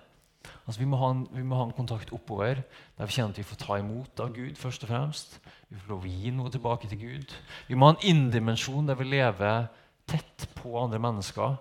Altså, 0.67 0.79
vi, 0.81 0.87
må 0.89 0.99
en, 1.07 1.23
vi, 1.31 1.43
må 1.47 1.57
ha 1.59 1.67
en, 1.67 1.75
kontakt 1.75 2.11
oppover 2.15 2.61
der 2.97 3.07
vi 3.07 3.15
kjenner 3.15 3.33
at 3.33 3.39
vi 3.39 3.47
får 3.47 3.59
ta 3.61 3.77
imot 3.79 4.23
av 4.23 4.33
Gud. 4.35 4.57
først 4.59 4.83
og 4.83 4.91
fremst. 4.91 5.37
Vi 5.69 5.79
får 5.79 5.91
lov 5.91 6.03
å 6.03 6.11
gi 6.11 6.31
noe 6.35 6.51
tilbake 6.51 6.89
til 6.91 6.99
Gud. 7.01 7.35
Vi 7.67 7.75
må 7.75 7.89
ha 7.89 7.95
en 7.95 8.05
inn-dimensjon 8.07 8.87
der 8.87 8.99
vi 8.99 9.07
lever 9.07 9.67
tett 10.07 10.47
på 10.59 10.75
andre 10.79 10.99
mennesker. 11.03 11.57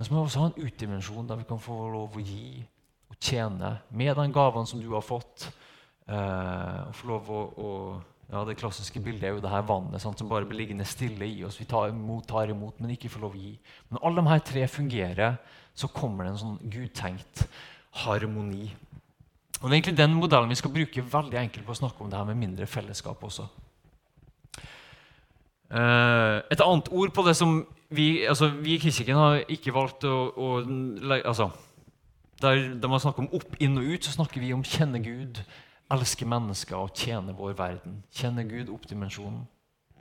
Men 0.00 0.06
så 0.06 0.14
må 0.14 0.22
vi 0.22 0.30
også 0.30 0.40
ha 0.40 0.46
en 0.48 0.62
utdimensjon 0.64 1.26
der 1.28 1.36
vi 1.36 1.44
kan 1.44 1.58
få 1.60 1.74
lov 1.92 2.14
å 2.16 2.22
gi 2.24 2.62
og 3.12 3.16
tjene 3.20 3.74
med 3.92 4.14
den 4.16 4.32
gaven 4.32 4.64
som 4.64 4.80
du 4.80 4.86
har 4.94 5.02
fått. 5.04 5.50
Eh, 6.08 6.76
og 6.86 6.94
få 6.96 7.08
lov 7.10 7.26
å, 7.28 7.40
å, 7.52 7.72
ja, 8.30 8.44
Det 8.48 8.54
klassiske 8.56 9.02
bildet 9.04 9.26
er 9.28 9.34
jo 9.34 9.42
det 9.44 9.50
her 9.52 9.66
vannet 9.68 10.00
sant, 10.00 10.16
som 10.16 10.30
bare 10.30 10.46
blir 10.48 10.62
liggende 10.62 10.86
stille 10.88 11.28
i 11.28 11.42
oss. 11.44 11.58
Vi 11.60 11.66
tar 11.68 11.90
imot, 11.92 12.24
tar 12.30 12.48
imot, 12.48 12.78
men 12.80 12.94
ikke 12.94 13.10
får 13.12 13.26
lov 13.26 13.36
å 13.36 13.42
gi. 13.42 13.52
Men 13.90 14.00
alle 14.00 14.22
de 14.22 14.30
her 14.30 14.40
tre 14.48 14.62
fungerer, 14.72 15.36
så 15.76 15.90
kommer 15.92 16.24
det 16.24 16.32
en 16.32 16.40
sånn 16.46 16.56
gudtenkt 16.72 17.42
harmoni. 18.06 18.70
Og 19.60 19.66
Det 19.66 19.74
er 19.74 19.76
egentlig 19.82 19.98
den 19.98 20.16
modellen 20.16 20.48
vi 20.48 20.56
skal 20.62 20.72
bruke 20.72 21.04
veldig 21.12 21.40
enkelt 21.42 21.66
på 21.66 21.74
å 21.74 21.80
snakke 21.82 22.00
om 22.00 22.08
det 22.08 22.16
her 22.16 22.30
med 22.30 22.40
mindre 22.40 22.70
fellesskap 22.70 23.20
også. 23.28 23.44
Uh, 25.68 26.40
et 26.48 26.64
annet 26.64 26.88
ord 26.88 27.12
på 27.12 27.26
det 27.28 27.36
som 27.36 27.60
vi, 27.90 28.24
altså, 28.26 28.48
vi 28.48 28.76
i 28.76 28.80
Kristikken 28.82 29.18
har 29.18 29.42
ikke 29.50 29.74
valgt 29.74 30.06
å, 30.06 30.16
å 30.36 30.50
altså, 31.20 31.50
Der 32.40 32.74
der, 32.80 32.88
man 32.88 33.00
snakker 33.00 33.26
om 33.26 33.34
opp, 33.36 33.56
inn 33.60 33.76
og 33.76 33.84
ut, 33.84 34.04
så 34.04 34.14
snakker 34.14 34.40
vi 34.40 34.54
om 34.56 34.62
kjenne 34.64 35.02
Gud, 35.04 35.42
elske 35.92 36.24
mennesker 36.24 36.78
og 36.78 36.94
tjene 36.96 37.34
vår 37.36 37.52
verden. 37.58 37.98
Kjenne 38.14 38.46
Gud, 38.48 38.70
opp-dimensjonen. 38.72 39.42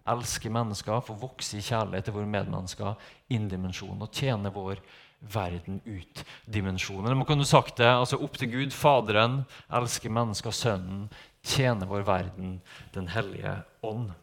Elske 0.10 0.50
mennesker, 0.50 1.02
få 1.04 1.18
vokse 1.20 1.58
i 1.58 1.66
kjærlighet 1.66 2.08
til 2.08 2.16
våre 2.16 2.30
medmennesker, 2.30 2.96
inn-dimensjonen. 3.36 4.06
Og 4.06 4.14
tjene 4.16 4.54
vår 4.56 4.80
verden 5.34 5.82
ut-dimensjonen. 5.84 7.18
Man 7.18 7.28
kunne 7.28 7.46
sagt 7.46 7.82
det 7.82 7.90
altså 7.90 8.22
opp 8.24 8.38
til 8.40 8.54
Gud, 8.54 8.72
Faderen, 8.72 9.42
elske 9.76 10.10
mennesker, 10.10 10.56
Sønnen, 10.56 11.10
tjene 11.44 11.88
vår 11.90 12.08
verden, 12.08 12.62
Den 12.96 13.12
hellige 13.12 13.58
ånd. 13.84 14.14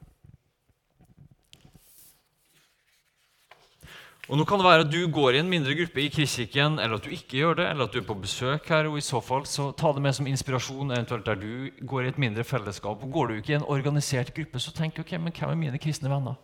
Og 4.26 4.34
nå 4.34 4.42
kan 4.42 4.58
det 4.58 4.66
være 4.66 4.82
at 4.82 4.90
Du 4.90 5.06
går 5.06 5.36
i 5.36 5.38
en 5.38 5.50
mindre 5.50 5.74
gruppe 5.78 6.02
i 6.02 6.08
Kristkirken, 6.10 6.80
eller 6.82 6.96
at 6.98 7.04
du 7.04 7.12
ikke 7.14 7.38
gjør 7.38 7.60
det, 7.60 7.66
eller 7.70 7.86
at 7.86 7.92
du 7.94 8.00
er 8.00 8.06
på 8.06 8.14
besøk 8.18 8.66
her. 8.68 8.88
og 8.90 8.98
i 8.98 9.00
så 9.00 9.20
fall 9.20 9.46
så 9.46 9.70
Ta 9.72 9.92
det 9.92 10.02
med 10.02 10.12
som 10.14 10.26
inspirasjon, 10.26 10.90
eventuelt 10.90 11.26
der 11.26 11.34
du 11.34 11.70
går 11.86 12.02
i 12.02 12.08
et 12.08 12.18
mindre 12.18 12.44
fellesskap. 12.44 13.02
og 13.02 13.12
Går 13.12 13.26
du 13.26 13.34
ikke 13.34 13.52
i 13.52 13.56
en 13.56 13.68
organisert 13.68 14.34
gruppe, 14.34 14.58
så 14.58 14.72
tenk 14.72 14.98
ok, 14.98 15.12
men 15.12 15.32
hvem 15.32 15.50
er 15.50 15.54
mine 15.54 15.78
kristne 15.78 16.10
venner? 16.10 16.34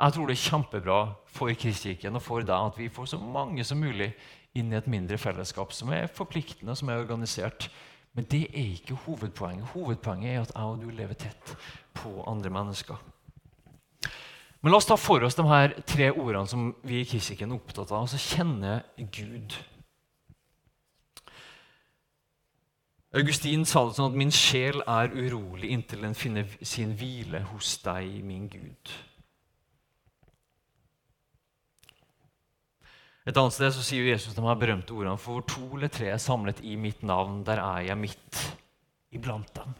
Jeg 0.00 0.12
tror 0.12 0.26
det 0.26 0.36
er 0.36 0.48
kjempebra 0.50 1.14
for 1.26 1.52
Kristkirken 1.52 2.14
og 2.14 2.22
for 2.22 2.40
deg 2.40 2.56
at 2.56 2.78
vi 2.78 2.88
får 2.88 3.06
så 3.06 3.18
mange 3.18 3.64
som 3.64 3.78
mulig 3.78 4.14
inn 4.54 4.72
i 4.72 4.76
et 4.76 4.86
mindre 4.86 5.18
fellesskap 5.18 5.72
som 5.72 5.90
er 5.92 6.06
forpliktende, 6.06 6.76
som 6.76 6.88
er 6.88 7.02
organisert. 7.02 7.70
Men 8.14 8.24
det 8.24 8.46
er 8.54 8.78
ikke 8.78 8.94
hovedpoenget. 8.94 9.66
Hovedpoenget 9.74 10.30
er 10.30 10.40
at 10.40 10.52
jeg 10.54 10.62
og 10.64 10.80
du 10.80 10.90
lever 10.90 11.14
tett 11.14 11.56
på 11.94 12.22
andre 12.26 12.50
mennesker. 12.50 12.96
Men 14.60 14.74
la 14.74 14.76
oss 14.80 14.88
ta 14.88 14.96
for 15.00 15.24
oss 15.24 15.38
de 15.38 15.44
her 15.48 15.72
tre 15.88 16.10
ordene 16.12 16.48
som 16.48 16.70
vi 16.84 17.00
i 17.00 17.08
Kristikken 17.08 17.52
er 17.52 17.60
opptatt 17.60 17.92
av. 17.92 18.02
Altså 18.02 18.20
kjenne 18.20 18.82
Gud. 18.98 19.56
Augustin 23.16 23.64
sa 23.66 23.86
det 23.86 23.96
sånn 23.96 24.12
at 24.12 24.18
'min 24.18 24.30
sjel 24.30 24.84
er 24.86 25.10
urolig 25.10 25.72
inntil 25.74 26.04
den 26.04 26.14
finner 26.14 26.46
sin 26.62 26.92
hvile 26.94 27.40
hos 27.50 27.78
deg, 27.82 28.20
min 28.22 28.46
Gud'. 28.48 28.92
Et 33.26 33.36
annet 33.36 33.52
sted 33.52 33.72
så 33.74 33.82
sier 33.82 34.06
Jesus 34.06 34.34
de 34.34 34.42
her 34.42 34.54
berømte 34.54 34.94
ordene 34.94 35.18
For 35.18 35.42
to 35.42 35.76
eller 35.76 35.88
tre 35.92 36.08
er 36.12 36.22
samlet 36.22 36.62
i 36.62 36.76
mitt 36.76 37.02
navn, 37.02 37.42
der 37.44 37.58
er 37.58 37.80
jeg 37.90 37.98
midt 37.98 38.40
iblant 39.10 39.50
dem. 39.54 39.74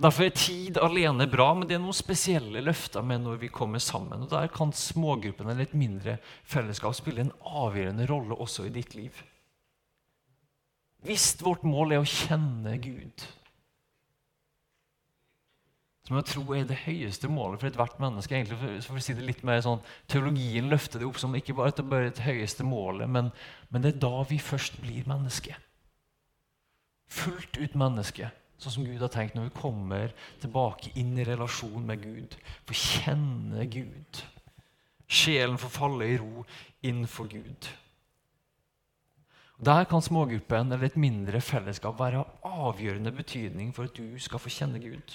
Derfor 0.00 0.24
er 0.24 0.36
tid 0.36 0.78
alene 0.80 1.26
bra, 1.30 1.50
men 1.54 1.68
det 1.68 1.76
er 1.76 1.82
noen 1.82 1.96
spesielle 1.96 2.62
løfter 2.64 3.04
med 3.04 3.22
når 3.24 3.42
vi 3.42 3.52
kommer 3.52 3.82
sammen. 3.82 4.24
Og 4.24 4.30
Der 4.32 4.48
kan 4.52 4.72
smågruppene 4.72 5.52
eller 5.52 5.68
et 5.68 5.76
mindre 5.76 6.16
fellesskap 6.48 6.96
spille 6.96 7.26
en 7.26 7.36
avgjørende 7.44 8.08
rolle 8.10 8.38
også 8.38 8.66
i 8.66 8.74
ditt 8.74 8.96
liv. 8.96 9.22
Hvis 11.02 11.34
vårt 11.42 11.64
mål 11.66 11.92
er 11.92 12.02
å 12.02 12.08
kjenne 12.08 12.76
Gud, 12.82 13.24
som 16.06 16.18
jeg 16.18 16.28
tror 16.30 16.54
er 16.56 16.66
det 16.66 16.82
høyeste 16.82 17.28
målet 17.30 17.60
for 17.60 17.70
ethvert 17.70 17.98
menneske 18.02 18.34
egentlig, 18.36 18.58
for, 18.58 18.98
å 18.98 19.02
si 19.02 19.14
det 19.14 19.26
litt 19.26 19.42
mer 19.46 19.60
sånn, 19.64 19.82
Teologien 20.10 20.70
løfter 20.70 21.02
det 21.02 21.08
opp 21.08 21.18
som 21.22 21.34
ikke 21.38 21.54
bare 21.58 21.74
det 21.78 21.86
bare 21.86 22.10
det 22.10 22.26
høyeste 22.26 22.66
målet, 22.66 23.10
men, 23.10 23.30
men 23.70 23.84
det 23.84 23.94
er 23.94 24.02
da 24.02 24.22
vi 24.30 24.38
først 24.42 24.80
blir 24.82 25.06
menneske. 25.10 25.54
Fullt 27.12 27.58
ut 27.58 27.74
menneske 27.78 28.30
sånn 28.62 28.76
som 28.78 28.86
Gud 28.86 29.02
har 29.02 29.12
tenkt 29.12 29.36
når 29.36 29.48
vi 29.48 29.58
kommer 29.60 30.14
tilbake 30.42 30.92
inn 30.98 31.16
i 31.18 31.26
relasjon 31.26 31.86
med 31.86 32.02
Gud. 32.04 32.36
Få 32.68 32.76
kjenne 32.78 33.66
Gud. 33.70 34.22
Sjelen 35.12 35.58
får 35.60 35.74
falle 35.74 36.08
i 36.08 36.18
ro 36.20 36.46
innenfor 36.86 37.28
Gud. 37.32 37.68
Der 39.62 39.84
kan 39.86 40.02
smågruppen 40.02 40.72
eller 40.72 40.88
et 40.88 40.96
mindre 40.98 41.38
fellesskap 41.44 42.00
være 42.00 42.22
av 42.24 42.56
avgjørende 42.72 43.12
betydning 43.14 43.70
for 43.74 43.86
at 43.86 43.98
du 43.98 44.16
skal 44.18 44.42
få 44.42 44.50
kjenne 44.50 44.80
Gud. 44.82 45.14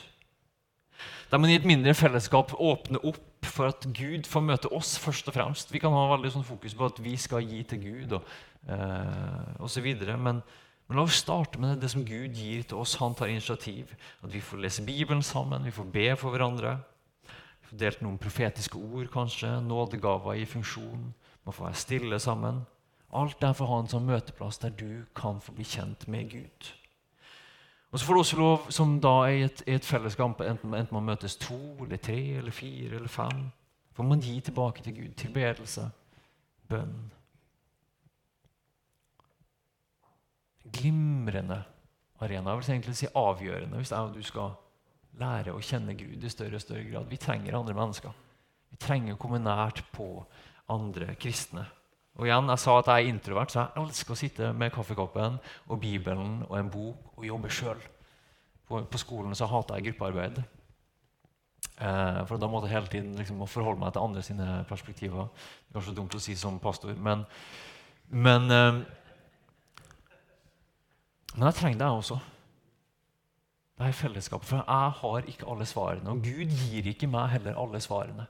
Der 1.31 1.41
man 1.41 1.51
i 1.51 1.57
et 1.57 1.67
mindre 1.67 1.93
fellesskap 1.93 2.53
åpner 2.53 3.03
opp 3.05 3.45
for 3.45 3.69
at 3.73 3.87
Gud 3.93 4.27
får 4.29 4.45
møte 4.45 4.71
oss 4.73 4.95
først 5.01 5.27
og 5.27 5.35
fremst. 5.35 5.73
Vi 5.73 5.81
kan 5.83 5.93
ha 5.93 6.05
veldig 6.13 6.31
sånn 6.33 6.47
fokus 6.47 6.75
på 6.77 6.87
at 6.87 7.01
vi 7.03 7.17
skal 7.19 7.43
gi 7.43 7.59
til 7.67 7.83
Gud 7.83 8.15
og 8.17 8.31
eh, 8.71 9.59
osv. 9.65 9.89
Men, 10.15 10.41
men 10.87 10.97
la 10.97 11.03
oss 11.03 11.19
starte 11.19 11.59
med 11.59 11.81
det 11.83 11.89
som 11.91 12.05
Gud 12.07 12.35
gir 12.35 12.63
til 12.63 12.79
oss. 12.79 12.95
Han 13.01 13.15
tar 13.15 13.27
initiativ. 13.27 13.91
At 14.23 14.33
vi 14.33 14.39
får 14.39 14.61
lese 14.63 14.85
Bibelen 14.85 15.23
sammen, 15.23 15.65
vi 15.65 15.71
får 15.75 15.89
be 15.91 16.07
for 16.15 16.31
hverandre. 16.31 16.77
Vi 17.27 17.67
får 17.71 17.81
delt 17.81 18.01
noen 18.01 18.17
profetiske 18.17 18.79
ord, 18.79 19.09
kanskje. 19.11 19.51
Nådegaver 19.67 20.39
i 20.39 20.45
funksjon. 20.47 21.09
Man 21.43 21.53
får 21.53 21.65
være 21.65 21.81
stille 21.83 22.19
sammen. 22.19 22.63
Alt 23.11 23.41
der 23.41 23.53
for 23.53 23.67
å 23.67 23.73
ha 23.73 23.83
en 23.83 23.91
sånn 23.91 24.07
møteplass 24.07 24.59
der 24.63 24.71
du 24.75 25.03
kan 25.15 25.41
få 25.43 25.55
bli 25.55 25.67
kjent 25.67 26.07
med 26.11 26.31
Gud. 26.31 26.71
Og 27.91 27.99
så 27.99 28.05
får 28.05 28.13
du 28.13 28.19
også 28.19 28.39
lov, 28.39 28.71
som 28.71 28.97
da 29.03 29.13
er 29.27 29.45
et, 29.45 29.61
et 29.67 29.85
fellesskap, 29.85 30.41
enten, 30.43 30.73
enten, 30.75 30.95
man 30.95 31.07
møtes 31.07 31.37
to, 31.39 31.59
eller 31.85 31.99
tre, 32.03 32.19
eller 32.39 32.51
fire 32.51 32.99
eller 32.99 33.11
fem, 33.11 33.45
får 33.95 34.07
man 34.07 34.19
gi 34.19 34.39
tilbake 34.43 34.83
til 34.83 34.95
Gud 34.95 35.13
tilbedelse, 35.17 35.87
bønn. 36.67 36.97
Glimrende 40.73 41.61
arena. 42.19 42.51
Jeg 42.51 42.59
vil 42.59 42.71
egentlig 42.75 42.97
si 42.97 43.09
avgjørende 43.15 43.79
hvis 43.79 43.91
jeg 43.93 44.09
og 44.09 44.15
du 44.15 44.23
skal 44.25 44.55
lære 45.17 45.53
å 45.55 45.63
kjenne 45.63 45.95
Gud 45.97 46.23
i 46.23 46.31
større 46.31 46.59
og 46.59 46.63
større 46.63 46.85
grad. 46.89 47.09
Vi 47.09 47.19
trenger 47.21 47.57
andre 47.57 47.75
mennesker. 47.77 48.13
Vi 48.71 48.79
trenger 48.81 49.15
å 49.15 49.21
komme 49.21 49.39
nært 49.41 49.83
på 49.95 50.07
andre 50.73 51.15
kristne. 51.19 51.65
Og 52.17 52.25
igjen, 52.25 52.49
Jeg 52.49 52.59
sa 52.59 52.79
at 52.79 52.87
jeg 52.89 53.05
er 53.05 53.11
introvert, 53.11 53.51
så 53.51 53.59
jeg 53.59 53.83
elsker 53.83 54.13
å 54.13 54.17
sitte 54.17 54.53
med 54.53 54.73
kaffekoppen 54.73 55.37
og 55.69 55.79
Bibelen 55.79 56.43
og 56.49 56.57
en 56.57 56.69
bok 56.73 57.17
og 57.17 57.25
jobbe 57.25 57.49
sjøl. 57.49 57.81
På, 58.67 58.81
på, 58.83 58.97
skolen 58.97 59.35
så 59.37 59.45
hater 59.47 59.77
jeg 59.77 59.91
gruppearbeid. 59.91 60.41
Eh, 61.77 62.21
for 62.25 62.41
da 62.41 62.49
måtte 62.49 62.67
jeg 62.67 62.73
hele 62.73 62.89
tiden 62.91 63.13
liksom, 63.15 63.45
forholde 63.47 63.79
meg 63.79 63.93
til 63.93 64.01
andre 64.01 64.23
sine 64.25 64.47
perspektiver. 64.67 65.29
Det 65.29 65.69
er 65.69 65.77
kanskje 65.77 65.95
dumt 65.99 66.17
å 66.17 66.23
si 66.23 66.35
som 66.35 66.57
pastor, 66.59 66.97
men, 66.97 67.23
men, 68.09 68.49
eh, 68.51 68.81
men 71.35 71.49
jeg 71.49 71.59
trenger 71.59 71.83
deg 71.83 71.99
også. 71.99 72.17
Det 73.77 73.85
er 73.85 73.93
fellesskapet. 73.93 74.47
For 74.49 74.63
jeg 74.63 74.95
har 75.01 75.29
ikke 75.29 75.49
alle 75.51 75.67
svarene. 75.69 76.09
Og 76.15 76.23
Gud 76.25 76.55
gir 76.63 76.87
ikke 76.89 77.09
meg 77.11 77.29
heller 77.35 77.59
alle 77.61 77.81
svarene. 77.83 78.25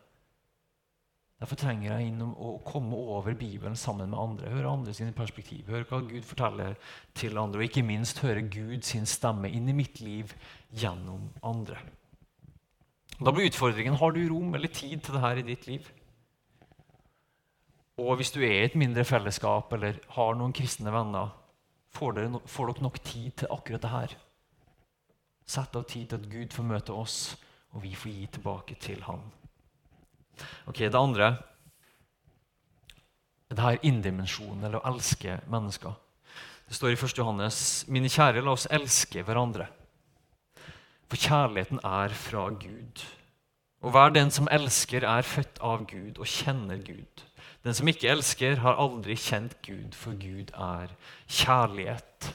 Derfor 1.37 1.59
trenger 1.61 1.91
jeg 1.91 2.09
inn 2.09 2.21
å 2.25 2.55
komme 2.65 2.97
over 2.97 3.35
Bibelen 3.37 3.77
sammen 3.77 4.09
med 4.09 4.19
andre. 4.19 4.49
Høre 4.55 4.71
andre 4.73 4.93
sine 4.97 5.13
perspektiv, 5.13 5.67
høre 5.69 5.85
hva 5.85 5.99
Gud 6.01 6.25
forteller 6.25 6.73
til 7.13 7.37
andre, 7.37 7.61
og 7.61 7.67
ikke 7.67 7.85
minst 7.85 8.23
høre 8.25 8.41
Gud 8.41 8.81
sin 8.87 9.05
stemme 9.05 9.51
inn 9.53 9.69
i 9.69 9.75
mitt 9.77 10.01
liv 10.01 10.33
gjennom 10.73 11.29
andre. 11.45 11.77
Da 13.21 13.33
blir 13.33 13.51
utfordringen 13.51 13.99
har 14.01 14.13
du 14.13 14.23
rom 14.31 14.57
eller 14.57 14.73
tid 14.73 15.05
til 15.05 15.13
dette 15.13 15.43
i 15.43 15.45
ditt 15.45 15.69
liv. 15.69 15.85
Og 18.01 18.17
hvis 18.17 18.33
du 18.33 18.41
er 18.41 18.55
i 18.55 18.65
et 18.65 18.77
mindre 18.77 19.05
fellesskap 19.05 19.71
eller 19.77 20.01
har 20.17 20.35
noen 20.37 20.57
kristne 20.57 20.93
venner, 20.93 21.31
får 21.95 22.17
dere, 22.17 22.41
får 22.45 22.71
dere 22.71 22.85
nok 22.85 23.01
tid 23.03 23.31
til 23.41 23.51
akkurat 23.51 23.83
det 23.83 23.91
her. 23.93 24.15
Sett 25.47 25.75
av 25.75 25.85
tid 25.87 26.09
til 26.09 26.19
at 26.19 26.31
Gud 26.31 26.55
får 26.55 26.67
møte 26.67 26.95
oss, 26.95 27.35
og 27.75 27.83
vi 27.83 27.93
får 27.95 28.11
gi 28.11 28.25
tilbake 28.37 28.75
til 28.81 29.03
Han. 29.07 29.23
Ok, 30.67 30.79
Det 30.79 30.95
andre 30.95 31.37
det 33.49 33.63
her 33.63 33.77
indimensjonen, 33.81 34.63
eller 34.63 34.81
å 34.81 34.89
elske 34.91 35.39
mennesker. 35.47 35.93
Det 36.67 36.75
står 36.75 36.93
i 36.93 36.97
1. 36.99 37.17
Johannes.: 37.17 37.59
Mine 37.87 38.09
kjære, 38.11 38.43
la 38.43 38.51
oss 38.51 38.67
elske 38.71 39.23
hverandre. 39.23 39.69
For 41.07 41.15
kjærligheten 41.15 41.79
er 41.83 42.11
fra 42.11 42.49
Gud. 42.49 43.05
Og 43.81 43.93
hver 43.95 44.11
den 44.11 44.31
som 44.31 44.49
elsker, 44.51 45.05
er 45.07 45.21
født 45.21 45.61
av 45.63 45.85
Gud 45.87 46.19
og 46.19 46.27
kjenner 46.27 46.81
Gud. 46.83 47.23
Den 47.65 47.73
som 47.73 47.87
ikke 47.89 48.09
elsker, 48.11 48.59
har 48.63 48.79
aldri 48.79 49.15
kjent 49.19 49.57
Gud, 49.65 49.95
for 49.97 50.17
Gud 50.19 50.53
er 50.53 50.93
kjærlighet. 51.25 52.33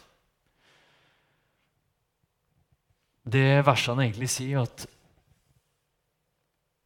Det 3.22 3.62
versene 3.66 4.08
egentlig 4.08 4.30
sier, 4.32 4.66
at 4.66 4.87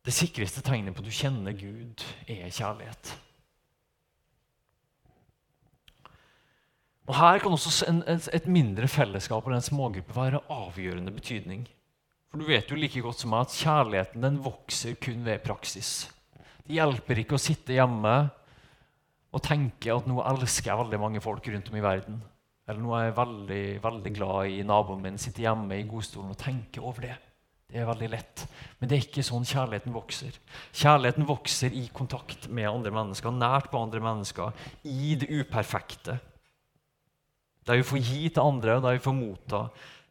det 0.07 0.15
sikreste 0.15 0.63
tegnet 0.63 0.95
på 0.95 1.03
at 1.03 1.09
du 1.09 1.15
kjenner 1.15 1.57
Gud, 1.57 2.05
er 2.29 2.53
kjærlighet. 2.53 3.17
Og 7.07 7.15
Her 7.15 7.39
kan 7.39 7.55
også 7.55 7.87
et 8.35 8.47
mindre 8.51 8.89
fellesskap 8.91 9.47
eller 9.47 9.61
en 9.61 9.69
smågruppe 9.69 10.15
være 10.17 10.43
avgjørende 10.51 11.15
betydning. 11.15 11.67
For 12.31 12.39
Du 12.39 12.47
vet 12.47 12.71
jo 12.71 12.79
like 12.79 13.01
godt 13.01 13.23
som 13.23 13.31
meg 13.31 13.47
at 13.47 13.55
kjærligheten 13.55 14.23
den 14.23 14.39
vokser 14.45 14.99
kun 15.01 15.25
ved 15.25 15.39
praksis. 15.47 16.11
Det 16.67 16.75
hjelper 16.75 17.23
ikke 17.23 17.37
å 17.37 17.43
sitte 17.43 17.77
hjemme 17.77 18.15
og 19.37 19.43
tenke 19.45 19.93
at 19.93 20.09
nå 20.09 20.19
elsker 20.25 20.73
jeg 20.73 20.81
veldig 20.81 20.99
mange 20.99 21.23
folk 21.23 21.47
rundt 21.53 21.71
om 21.71 21.77
i 21.79 21.85
verden. 21.85 22.19
Eller 22.67 22.83
nå 22.83 22.95
er 22.97 23.05
jeg 23.07 23.19
veldig, 23.21 23.65
veldig 23.85 24.13
glad 24.17 24.51
i 24.51 24.63
naboen 24.67 25.05
min, 25.05 25.19
sitte 25.23 25.45
hjemme 25.45 25.79
i 25.79 25.87
godstolen 25.87 26.33
og 26.35 26.41
tenke 26.41 26.83
over 26.83 27.07
det. 27.07 27.17
Det 27.71 27.83
er 27.83 27.87
veldig 27.87 28.09
lett. 28.11 28.43
Men 28.79 28.91
det 28.91 28.97
er 28.97 29.05
ikke 29.07 29.27
sånn 29.27 29.47
kjærligheten 29.47 29.95
vokser. 29.95 30.39
Kjærligheten 30.75 31.27
vokser 31.29 31.75
i 31.75 31.85
kontakt 31.95 32.49
med 32.51 32.69
andre 32.71 32.93
mennesker, 32.95 33.35
nært 33.35 33.71
på 33.71 33.83
andre 33.83 34.03
mennesker, 34.03 34.67
i 34.87 35.15
det 35.19 35.31
uperfekte. 35.31 36.19
Der 37.67 37.79
vi 37.79 37.87
får 37.87 38.03
gi 38.03 38.29
til 38.31 38.43
andre, 38.43 38.79
og 38.79 38.87
der 38.87 38.99
vi 38.99 39.05
får 39.07 39.17
motta 39.19 39.63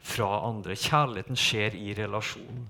fra 0.06 0.32
andre. 0.48 0.76
Kjærligheten 0.80 1.39
skjer 1.39 1.76
i 1.80 1.96
relasjon. 1.98 2.65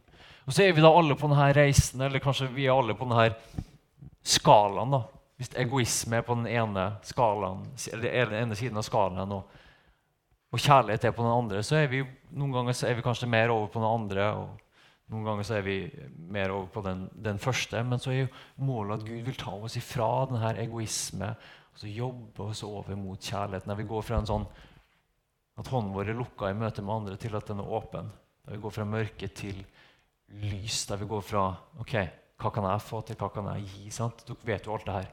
Og 0.46 0.54
så 0.54 0.66
er 0.66 0.76
vi 0.78 0.86
da 0.86 0.94
alle 0.94 1.18
på 1.18 1.30
denne 1.30 1.50
reisen, 1.58 2.02
eller 2.06 2.22
kanskje 2.22 2.52
vi 2.54 2.68
er 2.70 2.78
alle 2.78 2.94
på 2.98 3.10
denne 3.10 3.32
skalaen. 4.26 4.96
da. 4.96 5.04
Hvis 5.40 5.52
egoisme 5.60 6.20
er 6.20 6.26
på 6.26 6.36
den 6.40 6.48
ene, 6.48 6.90
skalaen, 7.06 7.66
eller 7.92 8.32
den 8.32 8.42
ene 8.46 8.58
siden 8.58 8.80
av 8.80 8.86
skalaen, 8.88 9.34
og, 9.36 9.64
og 10.52 10.62
kjærlighet 10.62 11.10
er 11.10 11.16
på 11.16 11.26
den 11.26 11.36
andre, 11.36 11.64
så 11.64 11.82
er 11.82 11.90
vi 11.92 12.04
noen 12.36 12.54
ganger 12.56 12.78
er 12.88 12.96
vi 12.98 13.06
kanskje 13.06 13.30
mer 13.30 13.54
over 13.54 13.68
på 13.72 13.82
den 13.84 13.90
andre. 13.90 14.30
og 14.40 14.62
noen 15.14 15.28
ganger 15.28 15.46
så 15.46 15.60
er 15.60 15.66
vi 15.66 15.78
mer 16.34 16.54
over 16.56 16.70
på 16.74 16.82
den, 16.86 17.06
den, 17.14 17.38
første, 17.42 17.84
men 17.86 18.02
så 18.02 18.12
er 18.12 18.24
jo 18.24 18.32
målet 18.66 19.02
at 19.02 19.08
Gud 19.08 19.28
vil 19.28 19.38
ta 19.38 19.54
oss 19.54 19.78
ifra 19.78 20.26
denne 20.32 20.56
egoisme 20.64 21.36
og 21.76 21.82
så 21.82 21.92
jobbe 21.92 22.48
oss 22.48 22.64
over 22.64 22.96
mot 22.96 23.20
kjærligheten. 23.20 23.70
Der 23.70 23.78
vi 23.78 23.90
går 23.90 24.06
fra 24.08 24.22
en 24.22 24.30
sånn 24.30 24.46
at 25.60 25.70
hånden 25.72 25.94
vår 25.96 26.12
er 26.12 26.18
lukka 26.18 26.50
i 26.50 26.58
møte 26.58 26.84
med 26.84 26.96
andre, 26.96 27.18
til 27.20 27.36
at 27.36 27.48
den 27.52 27.60
er 27.60 27.74
åpen. 27.78 28.08
Der 28.46 28.56
vi 28.56 28.62
går 28.64 28.74
fra 28.78 28.86
mørke 28.88 29.28
til 29.36 29.60
lys. 30.42 30.86
Der 30.88 31.00
vi 31.02 31.08
går 31.12 31.24
fra 31.24 31.44
ok, 31.84 31.96
hva 32.42 32.52
kan 32.52 32.68
jeg 32.68 32.84
få 32.84 33.02
til, 33.08 33.18
hva 33.20 33.30
kan 33.32 33.50
jeg 33.54 33.68
gi? 33.72 33.90
sant? 33.96 34.26
Dere 34.28 34.50
vet 34.50 34.68
jo 34.68 34.76
alt 34.76 34.86
det 34.88 34.98
her. 35.00 35.10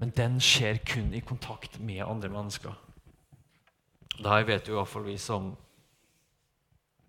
Men 0.00 0.14
den 0.16 0.38
skjer 0.40 0.80
kun 0.84 1.12
i 1.16 1.20
kontakt 1.24 1.78
med 1.80 2.04
andre 2.04 2.30
mennesker. 2.32 2.76
Det 4.20 4.40
vet 4.48 4.68
jo 4.68 4.76
iallfall 4.76 5.06
vi 5.06 5.16
som 5.20 5.54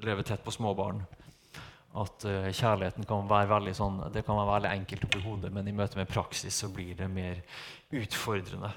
lever 0.02 0.26
tett 0.26 0.44
på 0.44 0.54
småbarn 0.54 1.04
at 1.92 2.24
uh, 2.24 2.48
kjærligheten 2.56 3.08
kan 3.08 3.28
være 3.28 3.50
veldig 3.52 3.74
sånn, 3.76 3.98
det 4.16 4.24
kan 4.24 4.38
være 4.40 4.54
veldig 4.54 4.70
enkelt 4.78 5.04
oppi 5.08 5.24
hodet, 5.26 5.52
men 5.52 5.68
i 5.68 5.76
møte 5.76 6.00
med 6.00 6.10
praksis 6.12 6.62
så 6.64 6.70
blir 6.72 6.96
det 6.96 7.10
mer 7.12 7.42
utfordrende. 8.00 8.72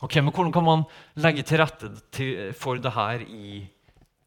Ok, 0.00 0.16
men 0.22 0.32
Hvordan 0.32 0.54
kan 0.56 0.64
man 0.64 0.86
legge 1.20 1.44
til 1.44 1.60
rette 1.60 1.90
for 2.56 2.80
det 2.80 2.94
her 2.96 3.20
i, 3.26 3.66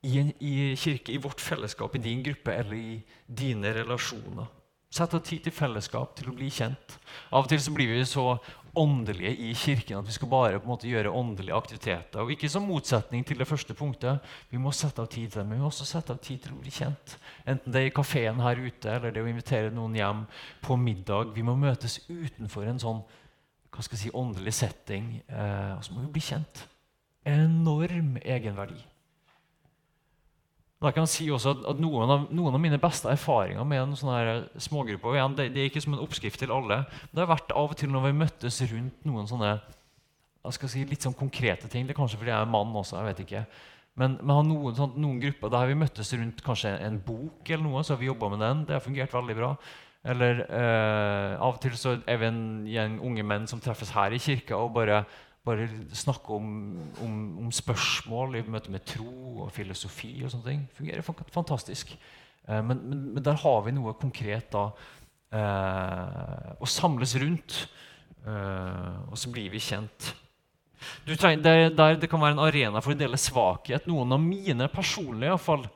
i, 0.03 0.17
en, 0.19 0.33
i 0.43 0.73
kirke, 0.79 1.13
i 1.13 1.21
vårt 1.21 1.41
fellesskap, 1.41 1.95
i 1.95 2.03
din 2.03 2.23
gruppe 2.25 2.53
eller 2.53 2.75
i 2.75 2.97
dine 3.25 3.73
relasjoner? 3.75 4.51
Sett 4.93 5.13
av 5.17 5.23
tid 5.25 5.41
til 5.41 5.55
fellesskap, 5.55 6.11
til 6.19 6.29
å 6.29 6.35
bli 6.37 6.51
kjent. 6.53 6.99
Av 7.33 7.45
og 7.45 7.49
til 7.49 7.61
så 7.63 7.71
blir 7.73 7.89
vi 7.89 8.03
så 8.05 8.35
åndelige 8.77 9.31
i 9.41 9.53
kirken, 9.57 9.99
at 9.99 10.05
vi 10.05 10.13
skal 10.13 10.29
bare 10.29 10.59
på 10.59 10.67
en 10.67 10.71
måte 10.73 10.89
gjøre 10.89 11.13
åndelige 11.13 11.57
aktiviteter. 11.57 12.21
Og 12.21 12.33
Ikke 12.35 12.49
som 12.49 12.67
motsetning 12.69 13.25
til 13.25 13.41
det 13.41 13.47
første 13.49 13.73
punktet. 13.77 14.21
Vi 14.49 14.61
må 14.61 14.73
sette 14.73 15.01
av 15.01 15.09
tid 15.09 15.31
til 15.31 15.41
det, 15.41 15.47
men 15.47 15.57
vi 15.57 15.63
må 15.63 15.71
også 15.71 15.87
sette 15.89 16.13
av 16.13 16.21
tid 16.21 16.45
til 16.45 16.53
å 16.53 16.61
bli 16.61 16.73
kjent. 16.73 17.17
Enten 17.45 17.73
det 17.73 17.81
er 17.81 17.89
i 17.89 17.95
kafeen 17.95 18.41
her 18.45 18.61
ute 18.61 18.93
eller 18.93 19.13
det 19.13 19.25
å 19.25 19.29
invitere 19.29 19.73
noen 19.73 19.97
hjem 19.97 20.23
på 20.61 20.77
middag. 20.77 21.33
Vi 21.33 21.45
må 21.45 21.57
møtes 21.57 21.99
utenfor 22.09 22.69
en 22.69 22.81
sånn 22.81 23.03
hva 23.73 23.81
skal 23.81 23.97
jeg 23.97 24.03
si, 24.03 24.13
åndelig 24.13 24.53
setting, 24.53 25.13
eh, 25.25 25.71
og 25.73 25.81
så 25.81 25.95
må 25.95 26.03
vi 26.05 26.13
bli 26.13 26.21
kjent. 26.21 26.67
Enorm 27.25 28.19
egenverdi. 28.21 28.77
Da 30.83 30.91
kan 30.91 31.07
si 31.07 31.29
også 31.31 31.53
at, 31.53 31.61
at 31.71 31.79
noen, 31.79 32.09
av, 32.11 32.25
noen, 32.35 32.57
av, 32.57 32.59
mine 32.59 32.79
beste 32.81 33.07
erfaringer 33.07 33.63
med 33.67 33.79
en 33.79 33.93
sånn 33.95 34.47
smågruppe 34.65 35.07
og 35.07 35.15
igjen, 35.15 35.37
det, 35.37 35.45
det, 35.55 35.61
er 35.61 35.71
ikke 35.71 35.83
som 35.85 35.95
en 35.95 36.03
oppskrift 36.03 36.41
til 36.43 36.51
alle. 36.51 36.81
Det 37.13 37.23
har 37.23 37.29
vært 37.31 37.53
av 37.55 37.71
og 37.71 37.77
til 37.79 37.93
når 37.93 38.09
vi 38.09 38.17
møttes 38.19 38.59
rundt 38.67 39.07
noen 39.07 39.29
sånne 39.29 39.53
jeg 40.43 40.57
skal 40.57 40.71
si, 40.73 40.81
litt 40.83 41.05
sånn 41.05 41.15
konkrete 41.15 41.69
ting. 41.71 41.85
Det 41.87 41.93
er 41.93 41.99
kanskje 42.01 42.19
fordi 42.19 42.33
jeg 42.33 42.43
er 42.43 42.51
mann 42.51 42.75
også. 42.75 42.97
jeg 42.99 43.07
vet 43.13 43.21
ikke. 43.23 43.45
Men 43.99 44.17
vi 44.19 44.35
har 44.35 44.43
noen, 44.43 44.75
sånn, 44.75 44.97
noen 44.99 45.21
grupper 45.21 45.51
der 45.53 45.69
vi 45.69 45.77
møttes 45.79 46.11
rundt 46.17 46.43
kanskje 46.43 46.73
en, 46.83 46.99
bok, 47.05 47.47
eller 47.47 47.63
noe, 47.63 47.83
så 47.85 47.95
har 47.95 48.01
vi 48.01 48.11
med 48.11 48.43
den. 48.43 48.63
Det 48.67 48.75
har 48.75 48.83
fungert 48.83 49.13
veldig 49.15 49.35
bra. 49.37 49.53
Eller 50.03 50.41
eh, 50.43 51.35
Av 51.39 51.53
og 51.53 51.61
til 51.63 51.77
så 51.79 51.95
er 52.03 52.19
vi 52.19 52.27
en 52.27 52.41
gjeng 52.67 52.97
unge 53.07 53.23
menn 53.23 53.47
som 53.47 53.61
treffes 53.63 53.93
her 53.95 54.11
i 54.11 54.19
kirka 54.19 54.59
og 54.59 54.73
bare 54.75 55.05
bare 55.43 55.67
snakke 55.91 56.35
om, 56.37 56.49
om, 57.03 57.15
om, 57.43 57.51
spørsmål 57.51 58.37
i 58.39 58.43
møte 58.47 58.71
med 58.71 58.85
tro 58.87 59.43
og 59.43 59.51
filosofi 59.51 60.15
og 60.23 60.31
sånne 60.31 60.47
ting. 60.47 60.65
fungerer 60.77 61.03
fantastisk. 61.35 61.91
Eh, 62.47 62.61
men, 62.63 62.79
men, 62.79 63.01
men, 63.15 63.23
der 63.23 63.39
har 63.41 63.63
vi 63.65 63.73
noe 63.75 63.95
konkret 63.99 64.51
da, 64.55 64.69
eh, 65.35 66.53
å 66.55 66.69
samles 66.69 67.15
rundt. 67.19 67.65
Eh, 68.23 68.99
og 69.09 69.19
så 69.19 69.31
blir 69.33 69.51
vi 69.51 69.59
kjent. 69.63 70.13
Trenger, 71.07 71.43
der, 71.43 71.69
der, 71.75 71.97
det 71.99 72.09
kan 72.11 72.23
være 72.23 72.37
en 72.37 72.43
arena 72.43 72.81
for 72.83 72.95
å 72.95 72.99
dele 72.99 73.19
svakhet. 73.19 73.87
Noen 73.87 74.15
av 74.15 74.23
mine 74.23 74.67
personlige 74.71 75.35
i 75.35 75.41
fall, 75.43 75.67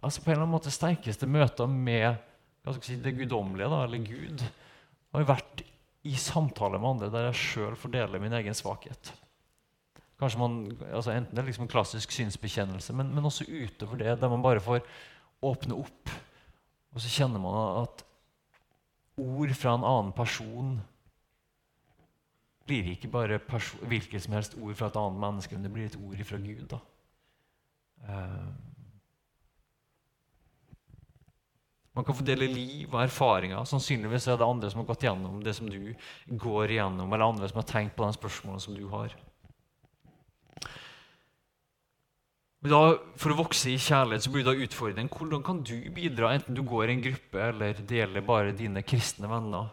altså 0.00 0.20
på 0.20 0.30
en 0.30 0.34
eller 0.34 0.44
annen 0.44 0.56
måte 0.56 0.72
sterkeste 0.72 1.28
møter 1.28 1.68
med 1.68 2.12
si, 2.82 2.98
det 3.00 3.14
guddommelige, 3.16 3.68
da, 3.72 3.82
eller 3.86 4.04
Gud, 4.04 4.44
har 5.14 5.28
vært 5.28 5.64
i 6.06 6.14
samtale 6.20 6.78
med 6.80 6.94
andre 6.94 7.12
der 7.12 7.28
jeg 7.28 7.40
sjøl 7.40 7.78
fordeler 7.78 8.22
min 8.22 8.34
egen 8.38 8.56
svakhet. 8.56 9.12
Kanskje 10.16 10.40
man, 10.40 10.60
altså 10.88 11.12
Enten 11.12 11.36
det 11.36 11.42
er 11.42 11.48
liksom 11.50 11.66
en 11.66 11.72
klassisk 11.72 12.14
synsbekjennelse, 12.14 12.94
men, 12.96 13.12
men, 13.14 13.24
også 13.24 13.44
utover 13.44 14.00
det, 14.00 14.18
der 14.20 14.32
man 14.32 14.44
bare 14.44 14.62
får 14.64 14.80
åpne 15.44 15.76
opp. 15.76 16.12
Og 16.96 17.02
så 17.04 17.12
kjenner 17.12 17.42
man 17.42 17.82
at 17.82 18.04
ord 19.20 19.52
fra 19.56 19.74
en 19.76 19.84
annen 19.84 20.14
person 20.16 20.78
blir 22.66 22.88
ikke 22.90 23.10
bare 23.12 23.38
hvilket 23.86 24.24
som 24.24 24.34
helst 24.34 24.56
ord 24.58 24.74
fra 24.74 24.88
et 24.90 24.96
annet 24.98 25.20
menneske, 25.22 25.54
men 25.54 25.68
det 25.68 25.72
blir 25.74 25.90
et 25.90 26.00
ord 26.00 26.24
fra 26.24 26.40
Gud. 26.42 26.64
da. 26.72 26.80
Uh, 28.06 28.75
Man 31.96 32.04
kan 32.04 32.16
få 32.16 32.24
dele 32.28 32.44
liv 32.52 32.92
og 32.92 33.00
erfaringer. 33.00 33.64
Sannsynligvis 33.64 34.26
er 34.28 34.36
det 34.36 34.44
andre 34.44 34.68
som 34.68 34.82
har 34.82 34.88
gått 34.90 35.06
gjennom 35.06 35.38
det 35.44 35.54
som 35.56 35.70
du 35.70 35.94
går 36.28 36.74
igjennom, 36.74 37.08
eller 37.08 37.24
andre 37.24 37.48
som 37.48 37.62
har 37.62 37.70
tenkt 37.70 37.96
på 37.96 38.04
de 38.04 38.16
spørsmålene 38.18 38.60
som 38.60 38.76
du 38.76 38.82
har. 38.92 39.14
Men 42.60 42.72
da, 42.72 42.80
For 43.16 43.32
å 43.32 43.38
vokse 43.38 43.72
i 43.72 43.80
kjærlighet 43.80 44.26
så 44.26 44.32
blir 44.34 44.44
det 44.44 44.66
utfordringen 44.66 45.08
hvordan 45.12 45.44
kan 45.46 45.62
du 45.64 45.76
bidra, 45.96 46.34
enten 46.36 46.56
du 46.56 46.60
går 46.68 46.90
i 46.90 46.96
en 46.98 47.04
gruppe 47.06 47.48
eller 47.48 47.80
deler 47.88 48.26
bare 48.28 48.52
dine 48.56 48.82
kristne 48.84 49.30
venner. 49.30 49.70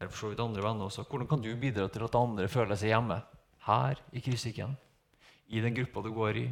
eller 0.00 0.12
for 0.12 0.18
så 0.22 0.30
vidt 0.30 0.40
andre 0.40 0.62
venner 0.62 0.86
også, 0.86 1.04
Hvordan 1.04 1.28
kan 1.28 1.42
du 1.42 1.54
bidra 1.56 1.88
til 1.88 2.04
at 2.04 2.14
andre 2.14 2.48
føler 2.48 2.76
seg 2.76 2.94
hjemme 2.94 3.20
her 3.66 4.00
i 4.12 4.20
Kristikken? 4.20 4.76
I 5.48 5.60
den 5.60 5.74
gruppa 5.74 6.00
du 6.00 6.12
går 6.14 6.36
i? 6.36 6.48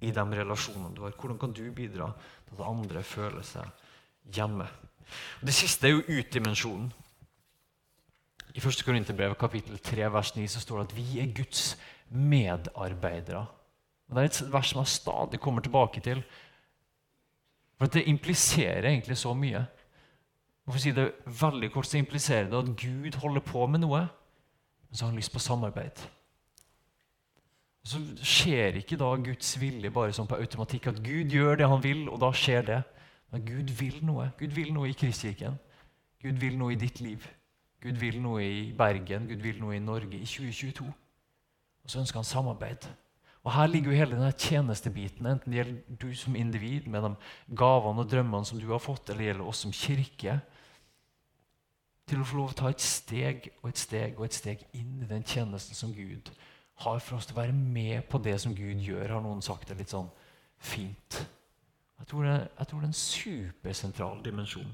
i 0.00 0.10
de 0.14 0.24
relasjonene 0.40 0.94
du 0.94 1.02
har? 1.02 1.14
Hvordan 1.18 1.38
kan 1.38 1.54
du 1.54 1.64
bidra 1.74 2.12
at 2.52 2.64
andre 2.66 3.02
føler 3.02 3.44
seg 3.46 3.68
hjemme? 4.34 4.66
Og 5.40 5.46
Det 5.46 5.54
siste 5.54 5.88
er 5.88 5.96
jo 5.96 6.18
utdimensjonen. 6.18 6.90
I 8.54 8.60
1. 8.60 8.82
Korinterbrev 8.84 9.36
kapittel 9.38 9.78
3 9.78 10.12
vers 10.12 10.34
9 10.36 10.46
så 10.48 10.60
står 10.60 10.80
det 10.80 10.88
at 10.88 10.96
vi 10.96 11.20
er 11.22 11.32
Guds 11.34 11.78
medarbeidere. 12.10 13.46
Og 14.08 14.16
Det 14.16 14.22
er 14.22 14.30
et 14.30 14.52
vers 14.52 14.70
som 14.72 14.80
jeg 14.80 14.94
stadig 14.94 15.40
kommer 15.40 15.62
tilbake 15.62 16.00
til. 16.00 16.22
For 17.78 17.86
Det 17.86 18.08
impliserer 18.08 18.88
egentlig 18.88 19.16
så 19.16 19.34
mye. 19.34 19.66
Og 20.66 20.72
for 20.72 20.78
å 20.80 20.82
si 20.82 20.92
det 20.92 21.12
veldig 21.24 21.72
kort, 21.72 21.86
så 21.86 21.98
impliserer 21.98 22.50
det 22.50 22.58
at 22.58 22.76
Gud 22.76 23.14
holder 23.22 23.40
på 23.40 23.66
med 23.66 23.80
noe, 23.80 24.00
men 24.88 24.96
så 24.96 25.04
har 25.04 25.12
han 25.12 25.16
lyst 25.16 25.32
på 25.32 25.40
samarbeid. 25.40 26.02
Så 27.88 28.00
skjer 28.20 28.76
ikke 28.82 28.98
da 29.00 29.08
Guds 29.16 29.54
vilje 29.60 29.90
bare 29.92 30.12
sånn 30.12 30.28
på 30.28 30.36
automatikk. 30.36 30.90
At 30.90 31.00
Gud 31.04 31.32
gjør 31.32 31.56
det 31.56 31.68
han 31.70 31.80
vil, 31.84 32.04
og 32.12 32.20
da 32.20 32.28
skjer 32.36 32.66
det. 32.66 32.82
Men 33.32 33.44
Gud 33.46 33.72
vil 33.78 33.98
noe. 34.04 34.28
Gud 34.40 34.52
vil 34.56 34.74
noe 34.76 34.90
i 34.90 34.96
Kristkirken. 34.96 35.56
Gud 36.20 36.40
vil 36.42 36.58
noe 36.60 36.74
i 36.74 36.80
ditt 36.80 37.00
liv. 37.00 37.24
Gud 37.80 38.00
vil 38.00 38.18
noe 38.20 38.42
i 38.42 38.62
Bergen, 38.76 39.28
Gud 39.30 39.44
vil 39.44 39.60
noe 39.62 39.76
i 39.76 39.82
Norge 39.82 40.18
i 40.18 40.26
2022. 40.26 40.88
Og 41.84 41.92
så 41.92 42.02
ønsker 42.02 42.18
han 42.18 42.28
samarbeid. 42.28 42.88
Og 43.46 43.52
Her 43.54 43.70
ligger 43.70 43.92
jo 43.94 44.00
hele 44.00 44.16
denne 44.18 44.34
tjenestebiten, 44.34 45.28
enten 45.30 45.52
det 45.52 45.60
gjelder 45.60 45.98
du 46.02 46.08
som 46.18 46.36
individ 46.36 46.90
med 46.90 47.06
de 47.06 47.12
gavene 47.56 48.02
og 48.02 48.10
drømmene 48.10 48.44
som 48.44 48.60
du 48.60 48.66
har 48.72 48.82
fått, 48.82 49.08
eller 49.08 49.22
det 49.22 49.30
gjelder 49.30 49.48
oss 49.48 49.62
som 49.64 49.72
kirke. 49.72 50.40
Til 52.08 52.20
å 52.20 52.26
få 52.26 52.40
lov 52.40 52.52
å 52.52 52.58
ta 52.58 52.72
et 52.72 52.84
steg 52.84 53.48
og 53.62 53.70
et 53.70 53.80
steg 53.80 54.18
og 54.18 54.26
et 54.26 54.36
steg 54.36 54.66
inn 54.76 55.04
i 55.04 55.08
den 55.08 55.24
tjenesten 55.24 55.78
som 55.78 55.94
Gud 55.94 56.28
har 56.34 56.57
har 56.84 57.00
for 57.02 57.18
oss 57.18 57.26
til 57.26 57.34
å 57.34 57.40
være 57.40 57.56
med 57.56 58.06
på 58.10 58.20
det 58.22 58.36
som 58.42 58.54
Gud 58.54 58.82
gjør, 58.84 59.16
har 59.16 59.24
noen 59.24 59.42
sagt 59.42 59.70
det 59.70 59.78
litt 59.80 59.92
sånn 59.94 60.10
fint. 60.62 61.18
Jeg 61.98 62.06
tror 62.10 62.26
det, 62.28 62.36
jeg 62.58 62.70
tror 62.70 62.80
det 62.80 62.86
er 62.86 62.92
en 62.92 63.00
supersentral 63.00 64.22
dimensjon. 64.22 64.70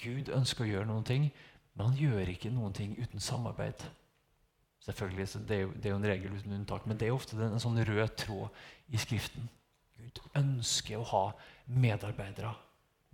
Gud 0.00 0.30
ønsker 0.32 0.64
å 0.64 0.70
gjøre 0.70 0.88
noen 0.88 1.06
ting, 1.08 1.28
men 1.76 1.90
han 1.90 2.00
gjør 2.00 2.32
ikke 2.32 2.52
noen 2.52 2.74
ting 2.76 2.94
uten 2.96 3.22
samarbeid. 3.22 3.84
Selvfølgelig, 4.88 5.28
det 5.48 5.56
er, 5.56 5.62
jo, 5.66 5.70
det 5.76 5.88
er 5.88 5.92
jo 5.92 6.00
en 6.00 6.08
regel 6.08 6.36
uten 6.38 6.56
unntak, 6.56 6.86
men 6.88 6.98
det 6.98 7.08
er 7.08 7.16
ofte 7.16 7.36
en 7.44 7.60
sånn 7.60 7.80
rød 7.84 8.16
tråd 8.22 8.94
i 8.94 9.00
Skriften. 9.00 9.48
Gud 9.98 10.20
ønsker 10.38 11.00
å 11.00 11.08
ha 11.10 11.24
medarbeidere, 11.68 12.54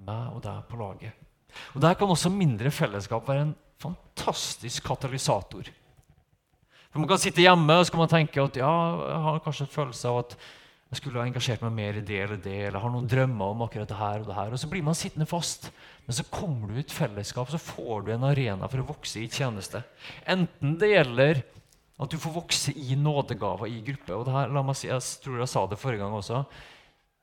meg 0.06 0.36
og 0.36 0.42
deg, 0.44 0.60
på 0.70 0.78
laget. 0.78 1.24
Og 1.74 1.82
Der 1.82 1.96
kan 1.98 2.10
også 2.10 2.30
mindre 2.30 2.70
fellesskap 2.74 3.26
være 3.26 3.48
en 3.48 3.56
fantastisk 3.82 4.86
katalysator. 4.86 5.70
For 6.94 7.02
Man 7.02 7.10
kan 7.10 7.18
sitte 7.18 7.42
hjemme 7.42 7.74
og 7.74 7.82
så 7.82 7.90
kan 7.90 8.04
man 8.04 8.10
tenke 8.12 8.38
at 8.38 8.56
ja, 8.60 8.70
jeg 9.02 9.22
har 9.24 9.40
kanskje 9.42 9.64
en 9.66 9.72
følelse 9.72 10.10
av 10.12 10.18
at 10.20 10.36
jeg 10.94 11.00
skulle 11.00 11.18
ha 11.18 11.26
engasjert 11.26 11.64
meg 11.64 11.72
mer 11.74 11.96
i 11.98 12.04
det 12.06 12.20
eller 12.22 12.38
det, 12.38 12.58
eller 12.68 12.78
har 12.78 12.92
noen 12.94 13.08
drømmer 13.10 13.50
om 13.50 13.64
akkurat 13.64 13.90
det 13.90 13.96
her 13.98 14.20
og 14.20 14.28
det 14.28 14.36
her. 14.36 14.52
Og 14.54 14.60
så 14.62 14.68
blir 14.70 14.84
man 14.86 14.94
sittende 14.94 15.26
fast. 15.26 15.66
Men 16.06 16.14
så 16.14 16.26
kommer 16.30 16.70
du 16.70 16.78
i 16.78 16.84
fellesskap, 16.86 17.50
så 17.50 17.58
får 17.58 18.06
du 18.06 18.12
en 18.14 18.28
arena 18.28 18.68
for 18.70 18.78
å 18.78 18.86
vokse 18.92 19.24
i 19.24 19.26
tjeneste. 19.26 19.82
Enten 20.22 20.78
det 20.78 20.92
gjelder 20.92 21.42
at 21.98 22.14
du 22.14 22.14
får 22.22 22.36
vokse 22.36 22.76
i 22.78 22.94
nådegaver 22.94 23.74
i 23.74 23.82
gruppe. 23.90 24.14
og 24.14 24.28
det 24.28 24.38
her, 24.38 24.54
la 24.54 24.62
meg 24.62 24.78
si, 24.78 24.86
Jeg 24.86 25.02
tror 25.26 25.42
jeg 25.42 25.50
sa 25.50 25.66
det 25.66 25.82
forrige 25.82 26.04
gang 26.04 26.14
også. 26.14 26.44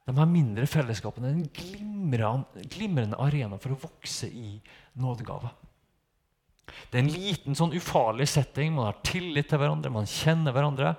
De 0.04 0.20
her 0.20 0.32
mindre 0.36 0.68
fellesskapene 0.68 1.32
er 1.32 1.40
en 1.40 2.68
glimrende 2.76 3.24
arena 3.24 3.56
for 3.56 3.72
å 3.72 3.84
vokse 3.88 4.28
i 4.28 4.58
nådegaver. 5.00 5.56
Det 6.92 7.00
er 7.00 7.04
en 7.04 7.14
liten, 7.14 7.58
sånn 7.58 7.74
ufarlig 7.78 8.28
setting. 8.32 8.76
Man 8.76 8.90
har 8.90 9.02
tillit 9.06 9.50
til 9.52 9.62
hverandre, 9.62 9.92
man 9.94 10.10
kjenner 10.10 10.56
hverandre. 10.56 10.94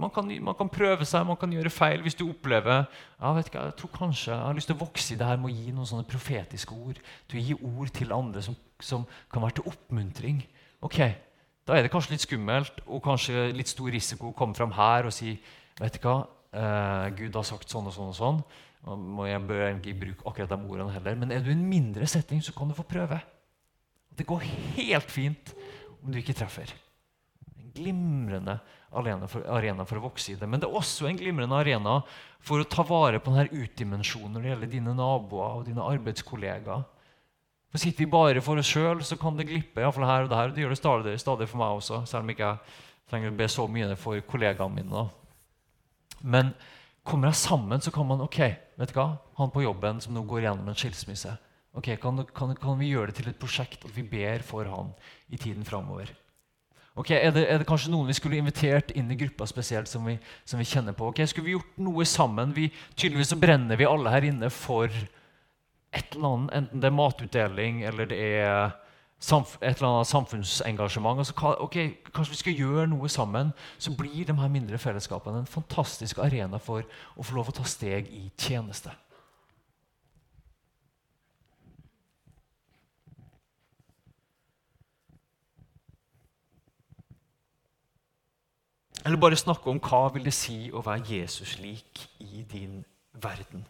Man 0.00 0.12
kan, 0.14 0.28
man 0.44 0.54
kan, 0.54 0.70
prøve 0.70 1.06
seg, 1.08 1.26
man 1.26 1.38
kan 1.40 1.50
gjøre 1.50 1.72
feil 1.74 2.04
hvis 2.04 2.14
du 2.14 2.22
opplever 2.28 2.84
ja, 2.84 3.32
vet 3.34 3.48
ikke, 3.50 3.64
jeg 3.66 3.74
tror 3.80 3.90
kanskje 3.90 4.28
jeg 4.30 4.38
har 4.38 4.54
lyst 4.54 4.70
til 4.70 4.76
å 4.76 4.82
vokse 4.84 5.10
i 5.12 5.16
det 5.18 5.26
her 5.26 5.40
med 5.42 5.50
å 5.50 5.56
gi 5.56 5.72
noen 5.74 5.88
sånne 5.90 6.06
profetiske 6.08 6.76
ord. 6.76 7.00
Til 7.28 7.40
å 7.40 7.42
gi 7.48 7.56
ord 7.72 7.90
til 7.96 8.14
andre 8.14 8.44
som, 8.46 8.56
som 8.78 9.02
kan 9.32 9.42
være 9.44 9.58
til 9.58 9.72
oppmuntring. 9.72 10.44
Ok, 10.86 11.00
Da 11.68 11.76
er 11.76 11.84
det 11.84 11.90
kanskje 11.92 12.14
litt 12.14 12.24
skummelt 12.24 12.80
og 12.86 13.02
kanskje 13.04 13.50
litt 13.54 13.68
stor 13.70 13.90
risiko 13.92 14.30
å 14.30 14.36
komme 14.36 14.56
fram 14.56 14.72
her 14.74 15.06
og 15.06 15.12
si 15.14 15.34
vet 15.78 15.98
du 15.98 16.06
hva, 16.06 16.14
eh, 16.56 17.10
Gud 17.18 17.36
har 17.36 17.44
sagt 17.46 17.70
sånn 17.70 17.86
og 17.86 17.94
sånn 17.94 18.10
og 18.10 18.16
sånn. 18.16 18.40
Og 18.88 19.26
jeg 19.28 19.42
bør 19.44 19.66
ikke 19.74 19.98
bruke 20.00 20.26
akkurat 20.30 20.54
de 20.54 20.70
ordene 20.70 20.94
heller. 20.94 21.18
Men 21.20 21.34
er 21.34 21.44
du 21.44 21.50
i 21.50 21.56
en 21.56 21.68
mindre 21.68 22.06
setting, 22.08 22.40
så 22.42 22.54
kan 22.56 22.70
du 22.70 22.74
få 22.74 22.86
prøve. 22.88 23.20
Det 24.16 24.26
går 24.28 24.44
helt 24.76 25.10
fint 25.10 25.54
om 26.02 26.12
du 26.12 26.18
ikke 26.20 26.36
treffer. 26.36 26.72
En 27.56 27.72
glimrende 27.74 28.58
arena 28.90 29.28
for, 29.30 29.44
arena 29.46 29.86
for, 29.86 30.00
å 30.00 30.08
vokse 30.08 30.32
i 30.32 30.38
det. 30.38 30.48
Men 30.48 30.62
det 30.62 30.68
er 30.68 30.78
også 30.80 31.08
en 31.08 31.18
glimrende 31.18 31.58
arena 31.60 32.00
for 32.44 32.62
å 32.62 32.68
ta 32.68 32.84
vare 32.86 33.20
på 33.22 33.32
denne 33.34 33.62
utdimensjonen 33.64 34.34
når 34.34 34.42
det 34.42 34.52
gjelder 34.52 34.72
dine 34.74 34.96
naboer 34.98 35.60
og 35.60 35.68
dine 35.68 35.86
arbeidskollegaer. 35.86 36.86
For 37.70 37.78
Sitter 37.78 38.02
vi 38.02 38.10
bare 38.10 38.42
for 38.42 38.58
oss 38.58 38.70
sjøl, 38.72 39.04
så 39.06 39.14
kan 39.20 39.36
det 39.38 39.46
glippe. 39.46 39.82
Iallfall 39.82 40.08
her 40.08 40.26
og 40.26 40.32
der, 40.32 40.50
og 40.50 40.56
Det 40.56 40.64
gjør 40.64 40.74
det 40.74 40.80
stadig, 40.80 41.18
stadig, 41.22 41.48
for 41.48 41.62
meg 41.62 41.76
også, 41.78 42.02
selv 42.10 42.26
om 42.26 42.32
ikke 42.34 42.48
jeg 42.48 42.78
trenger 43.12 43.30
å 43.30 43.38
be 43.38 43.46
så 43.50 43.66
mye 43.70 43.98
for 43.98 44.26
kollegaene 44.26 44.74
mine. 44.80 45.04
Men 46.20 46.50
kommer 47.06 47.30
jeg 47.30 47.42
sammen, 47.44 47.80
så 47.80 47.92
kan 47.94 48.08
man 48.08 48.26
ok, 48.26 48.40
vet 48.80 48.90
du 48.90 48.98
hva, 48.98 49.12
han 49.38 49.54
på 49.54 49.62
jobben 49.62 50.02
som 50.02 50.14
nå 50.14 50.24
går 50.26 50.48
gjennom 50.48 50.68
en 50.68 50.78
skilsmisse 50.78 51.36
Ok, 51.76 51.92
kan, 52.02 52.24
kan, 52.34 52.56
kan, 52.58 52.78
vi 52.80 52.90
gjøre 52.90 53.12
det 53.12 53.20
til 53.20 53.30
et 53.30 53.38
prosjekt 53.38 53.84
at 53.86 53.94
vi 53.94 54.02
ber 54.02 54.42
for 54.42 54.66
han 54.66 54.90
i 55.30 55.38
tiden 55.38 55.64
framover? 55.64 56.10
Okay, 56.98 57.16
er, 57.16 57.30
det, 57.30 57.44
er, 57.46 57.60
det, 57.62 57.68
kanskje 57.68 57.92
noen 57.92 58.08
vi 58.10 58.16
skulle 58.18 58.40
invitert 58.40 58.90
inn 58.98 59.10
i 59.12 59.16
gruppa 59.16 59.46
spesielt 59.46 59.88
som 59.88 60.04
vi, 60.08 60.16
som 60.44 60.58
vi 60.58 60.66
kjenner 60.66 60.96
på? 60.96 61.12
Ok, 61.12 61.22
Skulle 61.30 61.46
vi 61.46 61.54
gjort 61.54 61.78
noe 61.78 62.04
sammen? 62.04 62.50
Vi, 62.56 62.66
tydeligvis 62.96 63.30
så 63.30 63.38
brenner 63.38 63.78
vi 63.78 63.86
alle 63.86 64.10
her 64.10 64.26
inne 64.26 64.50
for 64.50 64.90
et 64.90 66.14
eller 66.14 66.26
annet, 66.26 66.54
enten 66.58 66.82
det 66.82 66.90
er 66.90 66.94
matutdeling 66.98 67.82
eller 67.86 68.10
det 68.10 68.18
er 68.18 68.72
et 69.20 69.62
eller 69.62 69.88
annet 69.88 70.10
samfunnsengasjement. 70.10 71.22
Altså, 71.22 71.54
ok, 71.60 71.78
Kanskje 72.10 72.34
vi 72.34 72.40
skal 72.40 72.58
gjøre 72.64 72.86
noe 72.90 73.08
sammen, 73.08 73.52
så 73.78 73.94
blir 73.94 74.24
de 74.26 74.34
her 74.34 74.50
mindre 74.50 74.78
fellesskapene 74.78 75.42
en 75.42 75.50
fantastisk 75.50 76.18
arena 76.18 76.58
for 76.58 76.82
å 77.14 77.26
få 77.26 77.38
lov 77.38 77.52
å 77.52 77.56
ta 77.60 77.66
steg 77.68 78.10
i 78.10 78.26
tjeneste. 78.38 78.90
Eller 89.04 89.20
bare 89.20 89.38
snakke 89.38 89.70
om 89.72 89.80
hva 89.80 90.06
vil 90.14 90.26
det 90.26 90.34
si 90.36 90.68
å 90.72 90.82
være 90.84 91.06
Jesus-lik 91.08 92.02
i 92.20 92.42
din 92.48 92.82
verden. 93.16 93.64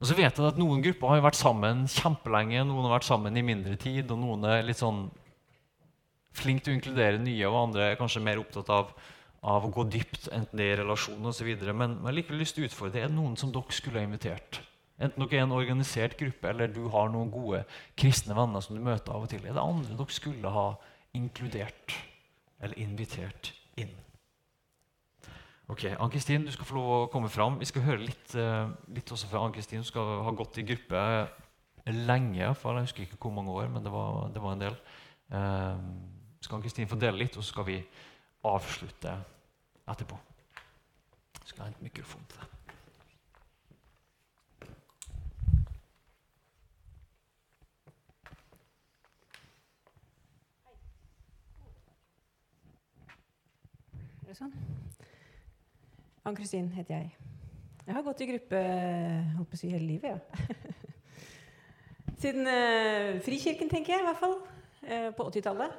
Og 0.00 0.08
så 0.08 0.16
vet 0.16 0.32
jeg 0.32 0.48
at 0.48 0.58
Noen 0.58 0.80
grupper 0.82 1.12
har 1.12 1.22
vært 1.26 1.38
sammen 1.38 1.84
kjempelenge, 1.92 2.64
noen 2.64 2.86
har 2.88 2.96
vært 2.96 3.08
sammen 3.10 3.36
i 3.36 3.44
mindre 3.44 3.76
tid, 3.80 4.08
og 4.10 4.22
noen 4.22 4.46
er 4.48 4.64
litt 4.64 4.80
sånn 4.80 5.08
flink 6.40 6.64
til 6.64 6.72
å 6.72 6.78
inkludere 6.78 7.20
nye, 7.20 7.44
og 7.50 7.66
andre 7.66 7.90
er 7.90 8.00
kanskje 8.00 8.22
mer 8.24 8.40
opptatt 8.40 8.70
av, 8.72 8.94
av 9.44 9.66
å 9.66 9.72
gå 9.74 9.84
dypt, 9.92 10.30
enten 10.32 10.56
det 10.56 10.70
er 10.72 10.80
relasjon 10.80 11.28
osv. 11.28 11.52
Men 11.68 11.98
jeg 11.98 12.08
har 12.08 12.16
likevel 12.16 12.40
lyst 12.40 12.56
til 12.56 12.64
å 12.64 12.70
utfordre 12.70 12.96
det 12.96 13.04
er 13.04 13.12
noen 13.12 13.36
som 13.40 13.52
dere 13.52 13.76
skulle 13.76 14.00
ha 14.00 14.08
invitert. 14.08 14.62
Enten 15.00 15.24
dere 15.24 15.40
er 15.40 15.46
en 15.46 15.56
organisert 15.56 16.18
gruppe, 16.20 16.50
eller 16.50 16.68
du 16.68 16.82
har 16.92 17.08
noen 17.08 17.30
gode 17.32 17.62
kristne 17.98 18.36
venner 18.36 18.60
som 18.60 18.76
du 18.76 18.82
møter 18.84 19.14
av 19.16 19.24
og 19.24 19.32
til. 19.32 19.46
Er 19.46 19.56
det 19.56 19.64
andre 19.64 19.96
dere 19.96 20.12
skulle 20.16 20.52
ha 20.52 20.66
inkludert 21.16 21.96
eller 22.60 22.76
invitert 22.78 23.54
inn? 23.80 23.94
Ok, 25.70 25.86
Ann-Kristin, 25.94 26.44
du 26.44 26.52
skal 26.52 26.66
få 26.66 26.76
lov 26.76 26.90
å 26.92 27.10
komme 27.12 27.30
fram. 27.32 27.56
Vi 27.60 27.68
skal 27.70 27.86
høre 27.86 28.02
litt, 28.02 28.34
uh, 28.34 28.72
litt 28.92 29.08
også 29.14 29.30
fra 29.30 29.44
Ann-Kristin. 29.46 29.80
Hun 29.80 29.88
skal 29.88 30.16
ha 30.26 30.34
gått 30.36 30.58
i 30.58 30.66
gruppe 30.66 31.02
lenge. 31.86 32.52
For 32.58 32.76
jeg 32.76 32.90
husker 32.90 33.06
ikke 33.06 33.20
hvor 33.22 33.36
mange 33.38 33.54
år, 33.54 33.70
men 33.72 33.86
det 33.86 33.92
var, 33.94 34.28
det 34.34 34.42
var 34.42 34.56
en 34.56 34.64
del. 34.66 34.78
Um, 35.30 35.90
skal 36.42 36.58
Ann-Kristin 36.58 36.90
få 36.90 36.98
dele 37.00 37.22
litt, 37.22 37.38
og 37.38 37.46
så 37.46 37.54
skal 37.54 37.70
vi 37.70 37.80
avslutte 38.50 39.14
etterpå. 39.88 40.18
Jeg 41.40 41.54
skal 41.54 41.70
hente 41.70 41.86
mikrofon 41.86 42.26
til 42.28 42.42
deg. 42.42 42.59
Sånn. 54.36 54.52
Ann-Kristin 56.28 56.68
heter 56.70 57.00
jeg. 57.00 57.30
Jeg 57.82 57.96
har 57.96 58.04
gått 58.06 58.20
i 58.22 58.28
gruppe 58.28 58.60
holdt 59.34 59.50
på 59.50 59.58
å 59.58 59.70
hele 59.72 59.88
livet, 59.88 60.12
ja. 60.12 60.18
Siden 62.20 62.46
eh, 62.46 63.16
Frikirken, 63.24 63.70
tenker 63.72 63.96
jeg, 63.96 64.04
i 64.04 64.06
hvert 64.06 64.20
fall. 64.20 64.36
Eh, 64.84 65.08
på 65.16 65.26
80-tallet. 65.32 65.74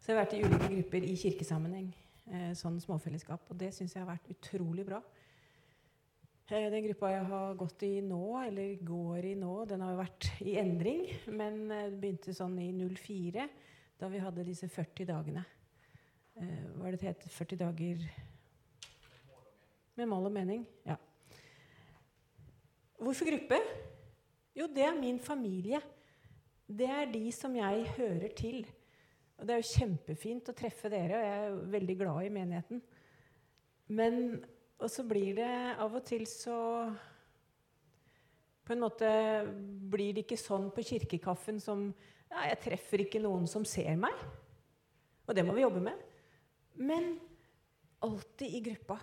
Så 0.00 0.10
jeg 0.10 0.16
har 0.16 0.24
vært 0.24 0.34
i 0.34 0.42
ulike 0.42 0.70
grupper 0.72 1.06
i 1.06 1.14
kirkesammenheng. 1.20 1.90
Eh, 2.32 2.50
sånn 2.58 2.80
småfellesskap. 2.82 3.46
Og 3.52 3.62
det 3.62 3.70
syns 3.76 3.94
jeg 3.94 4.02
har 4.02 4.10
vært 4.10 4.32
utrolig 4.32 4.88
bra. 4.88 4.98
Den 6.50 6.88
gruppa 6.88 7.12
jeg 7.12 7.28
har 7.30 7.58
gått 7.60 7.86
i 7.86 7.94
nå, 8.04 8.24
eller 8.42 8.74
går 8.84 9.30
i 9.30 9.36
nå, 9.38 9.52
den 9.70 9.84
har 9.86 10.00
vært 10.02 10.32
i 10.42 10.58
endring. 10.60 11.06
Men 11.30 11.68
det 11.70 12.00
begynte 12.00 12.34
sånn 12.34 12.58
i 12.58 12.72
04, 12.74 13.46
da 14.02 14.10
vi 14.10 14.24
hadde 14.24 14.48
disse 14.50 14.66
40 14.72 15.12
dagene. 15.14 15.44
Hva 16.34 16.88
er 16.88 16.94
det 16.94 17.00
det 17.00 17.08
heter? 17.12 17.30
40 17.30 17.60
dager 17.60 18.06
med 19.94 20.08
mål 20.10 20.26
og 20.26 20.32
mening. 20.34 20.64
Ja. 20.86 20.96
Hvorfor 22.98 23.28
gruppe? 23.28 23.58
Jo, 24.54 24.66
det 24.66 24.82
er 24.86 24.96
min 24.98 25.20
familie. 25.22 25.80
Det 26.66 26.88
er 26.90 27.10
de 27.12 27.30
som 27.32 27.54
jeg 27.56 27.86
hører 27.96 28.34
til. 28.36 28.64
Og 29.38 29.46
det 29.46 29.54
er 29.54 29.62
jo 29.62 29.74
kjempefint 29.74 30.50
å 30.50 30.56
treffe 30.56 30.90
dere, 30.90 31.18
og 31.18 31.24
jeg 31.24 31.44
er 31.44 31.72
veldig 31.74 31.96
glad 32.00 32.26
i 32.26 32.34
menigheten. 32.34 32.82
Men 33.86 34.44
Og 34.78 34.90
så 34.90 35.04
blir 35.06 35.36
det 35.36 35.76
av 35.78 35.92
og 35.94 36.02
til 36.04 36.24
så 36.26 36.90
På 38.64 38.72
en 38.72 38.80
måte 38.80 39.06
blir 39.92 40.14
det 40.14 40.24
ikke 40.24 40.40
sånn 40.40 40.70
på 40.74 40.82
kirkekaffen 40.82 41.60
som 41.60 41.92
ja, 42.30 42.48
Jeg 42.48 42.58
treffer 42.64 43.04
ikke 43.04 43.22
noen 43.22 43.46
som 43.46 43.64
ser 43.64 43.94
meg. 43.96 44.16
Og 45.28 45.36
det 45.36 45.44
må 45.44 45.54
vi 45.54 45.62
jobbe 45.62 45.84
med. 45.84 46.00
Men 46.74 47.20
alltid 48.04 48.54
i 48.54 48.60
gruppa 48.60 48.98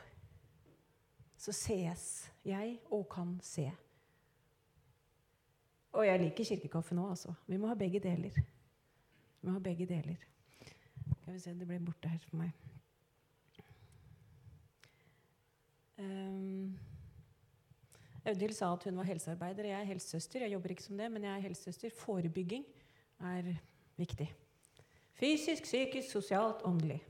så 1.42 1.54
ses 1.56 2.06
jeg 2.46 2.76
og 2.94 3.08
kan 3.10 3.38
se. 3.44 3.66
Og 5.92 6.06
jeg 6.08 6.22
liker 6.22 6.48
kirkekaffe 6.48 6.96
nå, 6.96 7.10
altså. 7.10 7.34
Vi 7.48 7.58
må 7.60 7.68
ha 7.72 7.76
begge 7.76 8.00
deler. 8.00 8.36
Vi 9.42 9.48
må 9.48 9.56
ha 9.58 9.64
begge 9.64 9.88
deler. 9.90 10.22
Skal 11.22 11.34
vi 11.34 11.40
se, 11.42 11.56
det 11.58 11.68
ble 11.68 11.80
borte 11.84 12.12
her 12.12 12.22
for 12.28 12.40
meg. 12.40 12.54
Um, 16.02 16.78
sa 18.54 18.72
at 18.74 18.86
hun 18.88 18.98
var 18.98 19.10
helsearbeider. 19.10 19.72
Jeg 19.72 19.80
er 19.80 19.90
helsesøster. 19.90 20.46
Jeg 20.46 20.54
jobber 20.54 20.74
ikke 20.76 20.84
som 20.84 20.98
det, 20.98 21.12
men 21.12 21.24
jeg 21.26 21.36
er 21.36 21.48
helsesøster. 21.48 21.94
Forebygging 21.98 22.66
er 23.20 23.54
viktig. 23.98 24.30
Fysisk, 25.18 25.64
psykisk, 25.64 26.12
sosialt, 26.12 26.64
åndelig. 26.66 27.02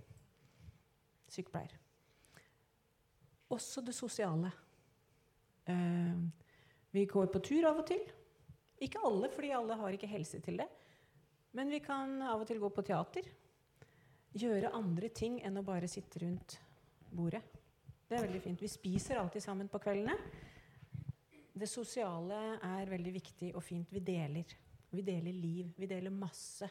Sykepleier. 1.31 1.77
Også 3.51 3.83
det 3.83 3.95
sosiale. 3.95 4.51
Uh, 5.67 6.27
vi 6.91 7.05
går 7.07 7.31
på 7.31 7.39
tur 7.43 7.67
av 7.69 7.79
og 7.83 7.87
til. 7.87 8.03
Ikke 8.81 9.01
alle, 9.05 9.29
fordi 9.31 9.51
alle 9.55 9.77
har 9.79 9.95
ikke 9.95 10.09
helse 10.11 10.41
til 10.43 10.59
det. 10.59 10.67
Men 11.55 11.71
vi 11.71 11.81
kan 11.83 12.17
av 12.23 12.41
og 12.41 12.47
til 12.49 12.59
gå 12.59 12.69
på 12.73 12.83
teater. 12.87 13.27
Gjøre 14.31 14.71
andre 14.75 15.11
ting 15.11 15.39
enn 15.43 15.59
å 15.59 15.65
bare 15.67 15.89
sitte 15.91 16.23
rundt 16.23 16.57
bordet. 17.11 17.43
Det 18.07 18.17
er 18.17 18.25
veldig 18.25 18.41
fint. 18.43 18.63
Vi 18.63 18.71
spiser 18.71 19.19
alltid 19.19 19.43
sammen 19.43 19.69
på 19.71 19.79
kveldene. 19.83 20.15
Det 21.51 21.67
sosiale 21.67 22.57
er 22.63 22.91
veldig 22.91 23.13
viktig 23.15 23.51
og 23.55 23.63
fint. 23.63 23.91
Vi 23.91 24.03
deler. 24.03 24.55
Vi 24.91 25.03
deler 25.03 25.35
liv. 25.35 25.71
Vi 25.77 25.87
deler 25.87 26.11
masse. 26.11 26.67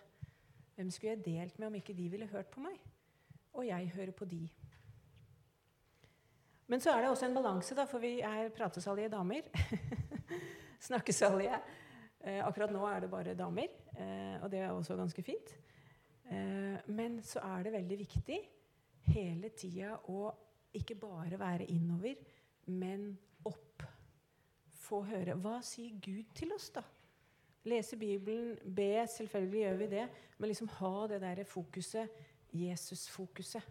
Hvem 0.77 0.91
skulle 0.93 1.15
jeg 1.15 1.25
delt 1.25 1.59
med 1.61 1.69
om 1.69 1.77
ikke 1.81 1.97
de 1.97 2.09
ville 2.13 2.29
hørt 2.33 2.51
på 2.53 2.65
meg? 2.65 2.77
Og 3.53 3.67
jeg 3.67 3.91
hører 3.95 4.13
på 4.17 4.29
de. 4.31 4.45
Men 6.71 6.81
så 6.81 6.93
er 6.95 7.03
det 7.03 7.11
også 7.11 7.27
en 7.27 7.35
balanse, 7.35 7.75
da, 7.75 7.85
for 7.91 8.03
vi 8.03 8.21
er 8.23 8.53
pratesalige 8.55 9.11
damer. 9.11 9.49
Snakkesalige. 10.89 11.59
Eh, 12.21 12.39
akkurat 12.47 12.71
nå 12.71 12.85
er 12.87 13.03
det 13.03 13.11
bare 13.11 13.35
damer, 13.35 13.73
eh, 13.97 14.37
og 14.39 14.51
det 14.53 14.61
er 14.61 14.71
også 14.71 14.97
ganske 14.97 15.25
fint. 15.25 15.51
Eh, 16.31 16.79
men 16.95 17.19
så 17.27 17.43
er 17.57 17.65
det 17.67 17.75
veldig 17.75 17.99
viktig 18.05 18.39
hele 19.11 19.51
tida 19.57 19.97
å 20.13 20.29
ikke 20.77 20.95
bare 21.01 21.41
være 21.41 21.67
innover, 21.73 22.21
men 22.71 23.11
opp. 23.49 23.83
Få 24.81 25.03
høre. 25.09 25.35
Hva 25.43 25.59
sier 25.67 25.99
Gud 26.03 26.31
til 26.39 26.53
oss, 26.55 26.71
da? 26.75 26.85
Lese 27.69 27.99
Bibelen, 28.01 28.55
be, 28.65 29.07
selvfølgelig 29.11 29.61
gjør 29.65 29.81
vi 29.83 29.89
det, 29.91 30.07
men 30.39 30.49
liksom 30.49 30.71
ha 30.79 30.95
det 31.11 31.21
der 31.21 31.43
fokuset, 31.45 32.23
Jesus-fokuset. 32.53 33.63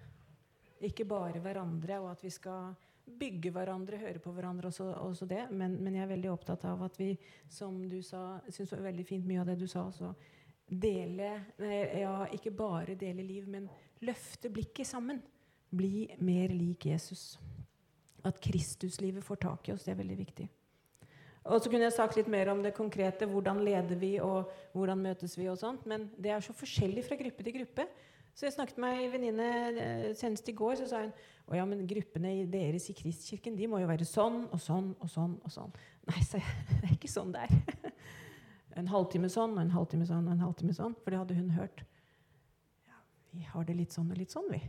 Ikke 0.85 1.05
bare 1.05 1.41
hverandre, 1.43 1.99
og 1.99 2.11
at 2.13 2.23
vi 2.23 2.31
skal 2.31 2.75
bygge 3.19 3.51
hverandre, 3.51 3.97
høre 3.97 4.21
på 4.21 4.31
hverandre, 4.31 4.69
også, 4.69 4.91
også 5.03 5.25
det. 5.29 5.45
Men, 5.51 5.77
men, 5.83 5.95
jeg 5.95 6.05
er 6.05 6.13
veldig 6.13 6.31
opptatt 6.31 6.65
av 6.69 6.83
at 6.85 6.99
vi, 6.99 7.13
som 7.49 7.81
du 7.89 7.99
sa 8.05 8.39
syns 8.47 8.73
var 8.75 8.85
veldig 8.89 9.05
fint 9.07 9.27
mye 9.27 9.41
av 9.41 9.49
det 9.49 9.57
du 9.59 9.67
sa 9.67 9.87
også. 9.87 10.13
Dele 10.69 11.31
Ja, 11.97 12.27
ikke 12.29 12.53
bare 12.53 12.95
dele 12.99 13.25
liv, 13.25 13.47
men 13.49 13.65
løfte 14.05 14.51
blikket 14.53 14.87
sammen. 14.87 15.21
Bli 15.69 16.07
mer 16.21 16.53
lik 16.53 16.85
Jesus. 16.85 17.39
At 18.25 18.39
Kristuslivet 18.43 19.25
får 19.25 19.41
tak 19.41 19.69
i 19.69 19.73
oss, 19.73 19.85
det 19.87 19.95
er 19.95 20.01
veldig 20.03 20.17
viktig. 20.19 20.47
Og 21.49 21.63
så 21.63 21.71
kunne 21.71 21.87
jeg 21.87 21.95
sagt 21.95 22.17
litt 22.19 22.29
mer 22.29 22.51
om 22.51 22.61
det 22.61 22.75
konkrete. 22.77 23.25
Hvordan 23.29 23.63
leder 23.65 23.97
vi, 23.97 24.17
og 24.21 24.51
hvordan 24.75 25.01
møtes 25.01 25.37
vi? 25.39 25.47
og 25.49 25.57
sånt, 25.57 25.85
Men 25.85 26.09
det 26.17 26.31
er 26.31 26.43
så 26.45 26.53
forskjellig 26.53 27.05
fra 27.07 27.17
gruppe 27.17 27.43
til 27.43 27.55
gruppe. 27.57 27.87
Så 28.37 28.47
jeg 28.47 28.55
snakket 28.55 28.79
med 28.79 29.01
ei 29.01 29.09
venninne 29.11 29.49
eh, 29.69 30.07
senest 30.17 30.47
i 30.49 30.55
går. 30.55 30.79
Så 30.79 30.87
sa 30.89 31.03
hun 31.03 31.13
å 31.49 31.57
ja, 31.57 31.65
men 31.65 31.87
gruppene 31.89 32.45
deres 32.49 32.85
i 32.91 32.95
Kristkirken 32.97 33.55
de 33.57 33.67
må 33.69 33.79
jo 33.81 33.89
være 33.89 34.05
sånn 34.05 34.43
og 34.53 34.59
sånn 34.61 34.91
og 35.01 35.09
sånn. 35.09 35.35
og 35.43 35.53
sånn. 35.53 35.71
Nei, 36.09 36.21
jeg. 36.21 36.57
Det 36.79 36.83
er 36.85 36.95
ikke 36.95 37.11
sånn 37.11 37.35
det 37.35 37.45
er. 37.47 37.93
En 38.79 38.87
halvtime 38.87 39.27
sånn 39.33 39.55
og 39.57 39.63
en 39.63 39.71
halvtime 39.73 40.05
sånn 40.07 40.27
og 40.29 40.35
en 40.35 40.43
halvtime 40.45 40.73
sånn. 40.77 40.93
For 41.01 41.11
det 41.11 41.17
hadde 41.19 41.35
hun 41.35 41.49
hørt. 41.51 41.81
Ja, 42.87 42.99
vi 43.33 43.41
har 43.49 43.65
det 43.67 43.75
litt 43.75 43.95
sånn 43.95 44.11
og 44.13 44.19
litt 44.21 44.31
sånn, 44.31 44.45
vi. 44.53 44.61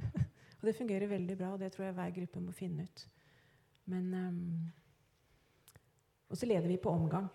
og 0.60 0.62
det 0.64 0.76
fungerer 0.78 1.10
veldig 1.10 1.36
bra, 1.36 1.50
og 1.56 1.60
det 1.60 1.72
tror 1.74 1.88
jeg 1.88 1.96
hver 1.98 2.14
gruppe 2.14 2.44
må 2.44 2.54
finne 2.56 2.86
ut. 2.86 3.02
Men 3.90 4.06
um, 4.14 4.38
Og 6.30 6.38
så 6.38 6.46
leder 6.46 6.70
vi 6.70 6.78
på 6.80 6.94
omgang. 6.94 7.26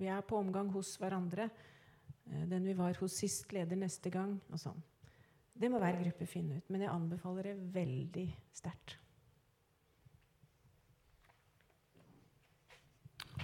Vi 0.00 0.08
er 0.10 0.24
på 0.26 0.40
omgang 0.40 0.72
hos 0.72 0.96
hverandre. 0.98 1.50
Eh, 2.24 2.48
den 2.48 2.64
vi 2.64 2.74
var 2.74 2.96
hos 2.98 3.20
sist, 3.20 3.52
leder 3.52 3.78
neste 3.78 4.10
gang, 4.10 4.38
og 4.50 4.58
sånn. 4.58 4.80
Det 5.52 5.70
må 5.70 5.78
hver 5.78 5.98
gruppe 6.00 6.26
finne 6.26 6.58
ut, 6.58 6.70
men 6.72 6.82
jeg 6.84 6.90
anbefaler 6.90 7.50
det 7.52 7.56
veldig 7.74 8.26
sterkt. 8.56 8.96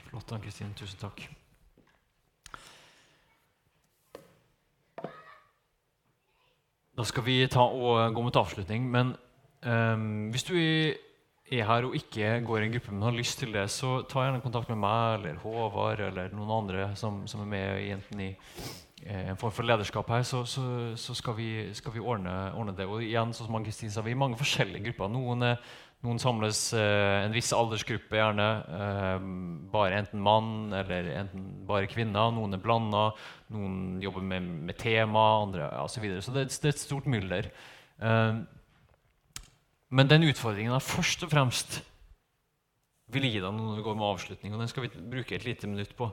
Flott, 0.08 0.32
Ann-Kristin. 0.32 0.72
Tusen 0.78 1.00
takk. 1.00 1.26
Da 6.98 7.04
skal 7.06 7.22
vi 7.28 7.42
ta 7.46 7.62
og 7.62 8.14
gå 8.14 8.24
mot 8.24 8.40
avslutning. 8.40 8.88
Men 8.90 9.12
um, 9.62 10.30
hvis 10.32 10.48
du 10.48 10.56
er 10.58 11.68
her 11.68 11.86
og 11.86 11.94
ikke 11.94 12.40
går 12.46 12.64
i 12.64 12.66
en 12.66 12.74
gruppe, 12.74 12.94
men 12.94 13.06
har 13.06 13.14
lyst 13.14 13.38
til 13.38 13.52
det, 13.54 13.68
så 13.70 14.00
ta 14.08 14.24
gjerne 14.24 14.42
kontakt 14.42 14.72
med 14.72 14.80
meg 14.82 15.20
eller 15.20 15.38
Håvard 15.44 16.02
eller 16.08 16.34
noen 16.34 16.56
andre 16.56 16.90
som, 16.98 17.22
som 17.30 17.44
er 17.44 17.52
med 17.52 17.84
enten 17.94 18.24
i 18.26 18.32
en 19.06 19.36
form 19.38 19.52
for 19.54 19.66
lederskap 19.66 20.08
her, 20.10 20.24
så, 20.26 20.42
så, 20.48 20.62
så 20.98 21.14
skal 21.14 21.36
vi, 21.38 21.48
skal 21.76 21.94
vi 21.94 22.02
ordne, 22.02 22.32
ordne, 22.58 22.74
det. 22.76 22.86
Og 22.86 23.02
igjen, 23.04 23.34
som 23.34 23.46
som 23.46 23.64
Kristin 23.64 23.92
sa, 23.92 24.02
vi 24.02 24.14
er 24.14 24.18
mange 24.18 24.38
forskjellige 24.40 24.88
grupper. 24.88 25.10
Noen, 25.12 25.44
noen 26.06 26.20
samles 26.22 26.60
eh, 26.76 27.24
en 27.24 27.34
viss 27.34 27.52
aldersgruppe, 27.54 28.18
gjerne. 28.18 28.48
Eh, 28.78 29.26
bare 29.72 30.02
enten 30.02 30.22
mann 30.22 30.74
eller 30.74 31.10
enten 31.14 31.48
bare 31.68 31.90
kvinner. 31.90 32.32
Noen 32.34 32.58
er 32.58 32.62
blanda. 32.62 33.08
Noen 33.54 33.98
jobber 34.02 34.24
med, 34.34 34.46
med 34.68 34.78
tema, 34.78 35.24
andre 35.44 35.70
osv. 35.82 35.94
Så, 35.94 36.04
videre. 36.04 36.22
så 36.22 36.34
det, 36.34 36.48
det, 36.50 36.64
er 36.64 36.76
et 36.76 36.86
stort 36.86 37.10
mylder. 37.10 37.50
Eh, 38.02 38.40
men 39.88 40.10
den 40.10 40.26
utfordringen 40.28 40.74
jeg 40.74 40.84
først 40.84 41.22
og 41.24 41.32
fremst 41.32 41.80
vil 43.08 43.24
gi 43.24 43.38
deg 43.40 43.54
når 43.56 43.78
vi 43.78 43.84
går 43.86 43.96
med 43.96 44.10
avslutning, 44.10 44.52
og 44.52 44.60
den 44.60 44.68
skal 44.70 44.84
vi 44.84 45.06
bruke 45.14 45.36
et 45.36 45.46
lite 45.48 45.70
minutt 45.70 45.94
på. 45.96 46.10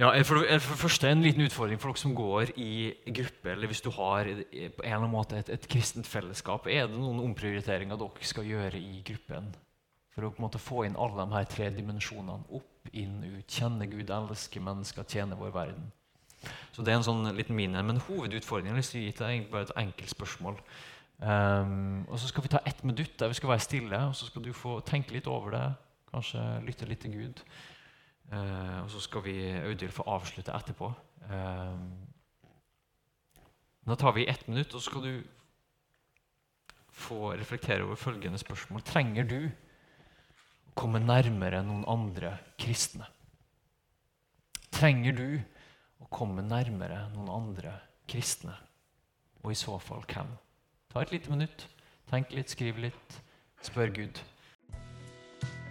Ja, 0.00 0.14
for, 0.24 0.40
for 0.40 0.46
det 0.48 0.80
første 0.80 1.10
En 1.10 1.20
liten 1.20 1.44
utfordring 1.44 1.80
for 1.80 1.92
dere 1.92 2.00
som 2.00 2.14
går 2.16 2.54
i 2.56 2.94
gruppe, 3.12 3.50
eller 3.52 3.68
hvis 3.68 3.82
du 3.84 3.90
har 3.92 4.24
på 4.24 4.30
en 4.56 4.70
eller 4.80 4.96
annen 4.96 5.12
måte 5.12 5.36
et, 5.36 5.50
et 5.52 5.66
kristent 5.68 6.08
fellesskap. 6.08 6.68
Er 6.72 6.86
det 6.88 6.96
noen 6.96 7.20
omprioriteringer 7.20 7.98
dere 8.00 8.28
skal 8.28 8.48
gjøre 8.48 8.80
i 8.80 9.02
gruppen 9.04 9.50
for 10.14 10.24
å 10.24 10.30
på 10.32 10.40
en 10.40 10.46
måte 10.46 10.62
få 10.62 10.86
inn 10.86 10.96
alle 10.96 11.20
de 11.20 11.36
her 11.36 11.48
tre 11.52 11.68
dimensjonene? 11.74 12.48
Opp, 12.48 12.88
inn, 12.96 13.18
ut. 13.26 13.44
Kjenne 13.44 13.90
Gud, 13.92 14.08
elske 14.16 14.62
mennesker, 14.64 15.04
tjene 15.04 15.36
vår 15.36 15.52
verden. 15.58 15.90
Så 16.72 16.80
det 16.80 16.94
er 16.94 17.02
en 17.02 17.04
sånn 17.04 17.28
liten 17.36 17.58
mine. 17.58 17.82
Men 17.84 18.00
hovedutfordringen 18.06 18.80
jeg 18.80 18.86
vil 18.88 19.04
gi 19.04 19.12
til 19.18 19.26
deg, 19.26 19.50
bare 19.52 19.68
et 19.68 19.74
enkelt 19.82 20.14
spørsmål. 20.14 20.56
Um, 21.20 22.06
og 22.08 22.16
så 22.16 22.30
skal 22.30 22.46
vi 22.46 22.52
ta 22.54 22.62
ett 22.64 22.80
minutt 22.88 23.18
der 23.20 23.28
vi 23.28 23.36
skal 23.36 23.52
være 23.52 23.66
stille, 23.66 24.00
og 24.08 24.16
så 24.16 24.30
skal 24.30 24.48
du 24.48 24.54
få 24.56 24.78
tenke 24.88 25.12
litt 25.12 25.28
over 25.28 25.52
det. 25.58 25.66
Kanskje 26.08 26.46
lytte 26.64 26.88
litt 26.88 27.04
til 27.04 27.18
Gud. 27.18 27.44
Uh, 28.30 28.84
og 28.84 28.90
så 28.92 29.00
skal 29.02 29.24
vi 29.26 29.36
Audhild 29.58 29.94
få 29.94 30.06
avslutte 30.06 30.54
etterpå. 30.54 30.92
Um, 31.26 31.88
da 33.86 33.96
tar 33.98 34.14
vi 34.14 34.28
ett 34.30 34.46
minutt, 34.48 34.74
og 34.74 34.80
så 34.80 34.90
skal 34.90 35.06
du 35.06 35.14
få 37.00 37.32
reflektere 37.34 37.82
over 37.84 37.98
følgende 37.98 38.38
spørsmål. 38.38 38.84
Trenger 38.86 39.26
du 39.26 39.38
å 39.48 40.74
komme 40.78 41.00
nærmere 41.02 41.62
noen 41.66 41.82
andre 41.90 42.36
kristne? 42.60 43.08
Trenger 44.70 45.16
du 45.16 45.26
å 46.00 46.08
komme 46.12 46.44
nærmere 46.46 47.08
noen 47.14 47.32
andre 47.34 47.74
kristne? 48.10 48.54
Og 49.42 49.54
i 49.54 49.58
så 49.58 49.78
fall 49.82 50.04
hvem? 50.06 50.30
Ta 50.92 51.02
et 51.02 51.14
lite 51.14 51.32
minutt. 51.32 51.66
Tenk 52.10 52.32
litt, 52.36 52.52
skriv 52.52 52.78
litt. 52.82 53.20
Spør 53.64 53.90
Gud. 53.96 54.20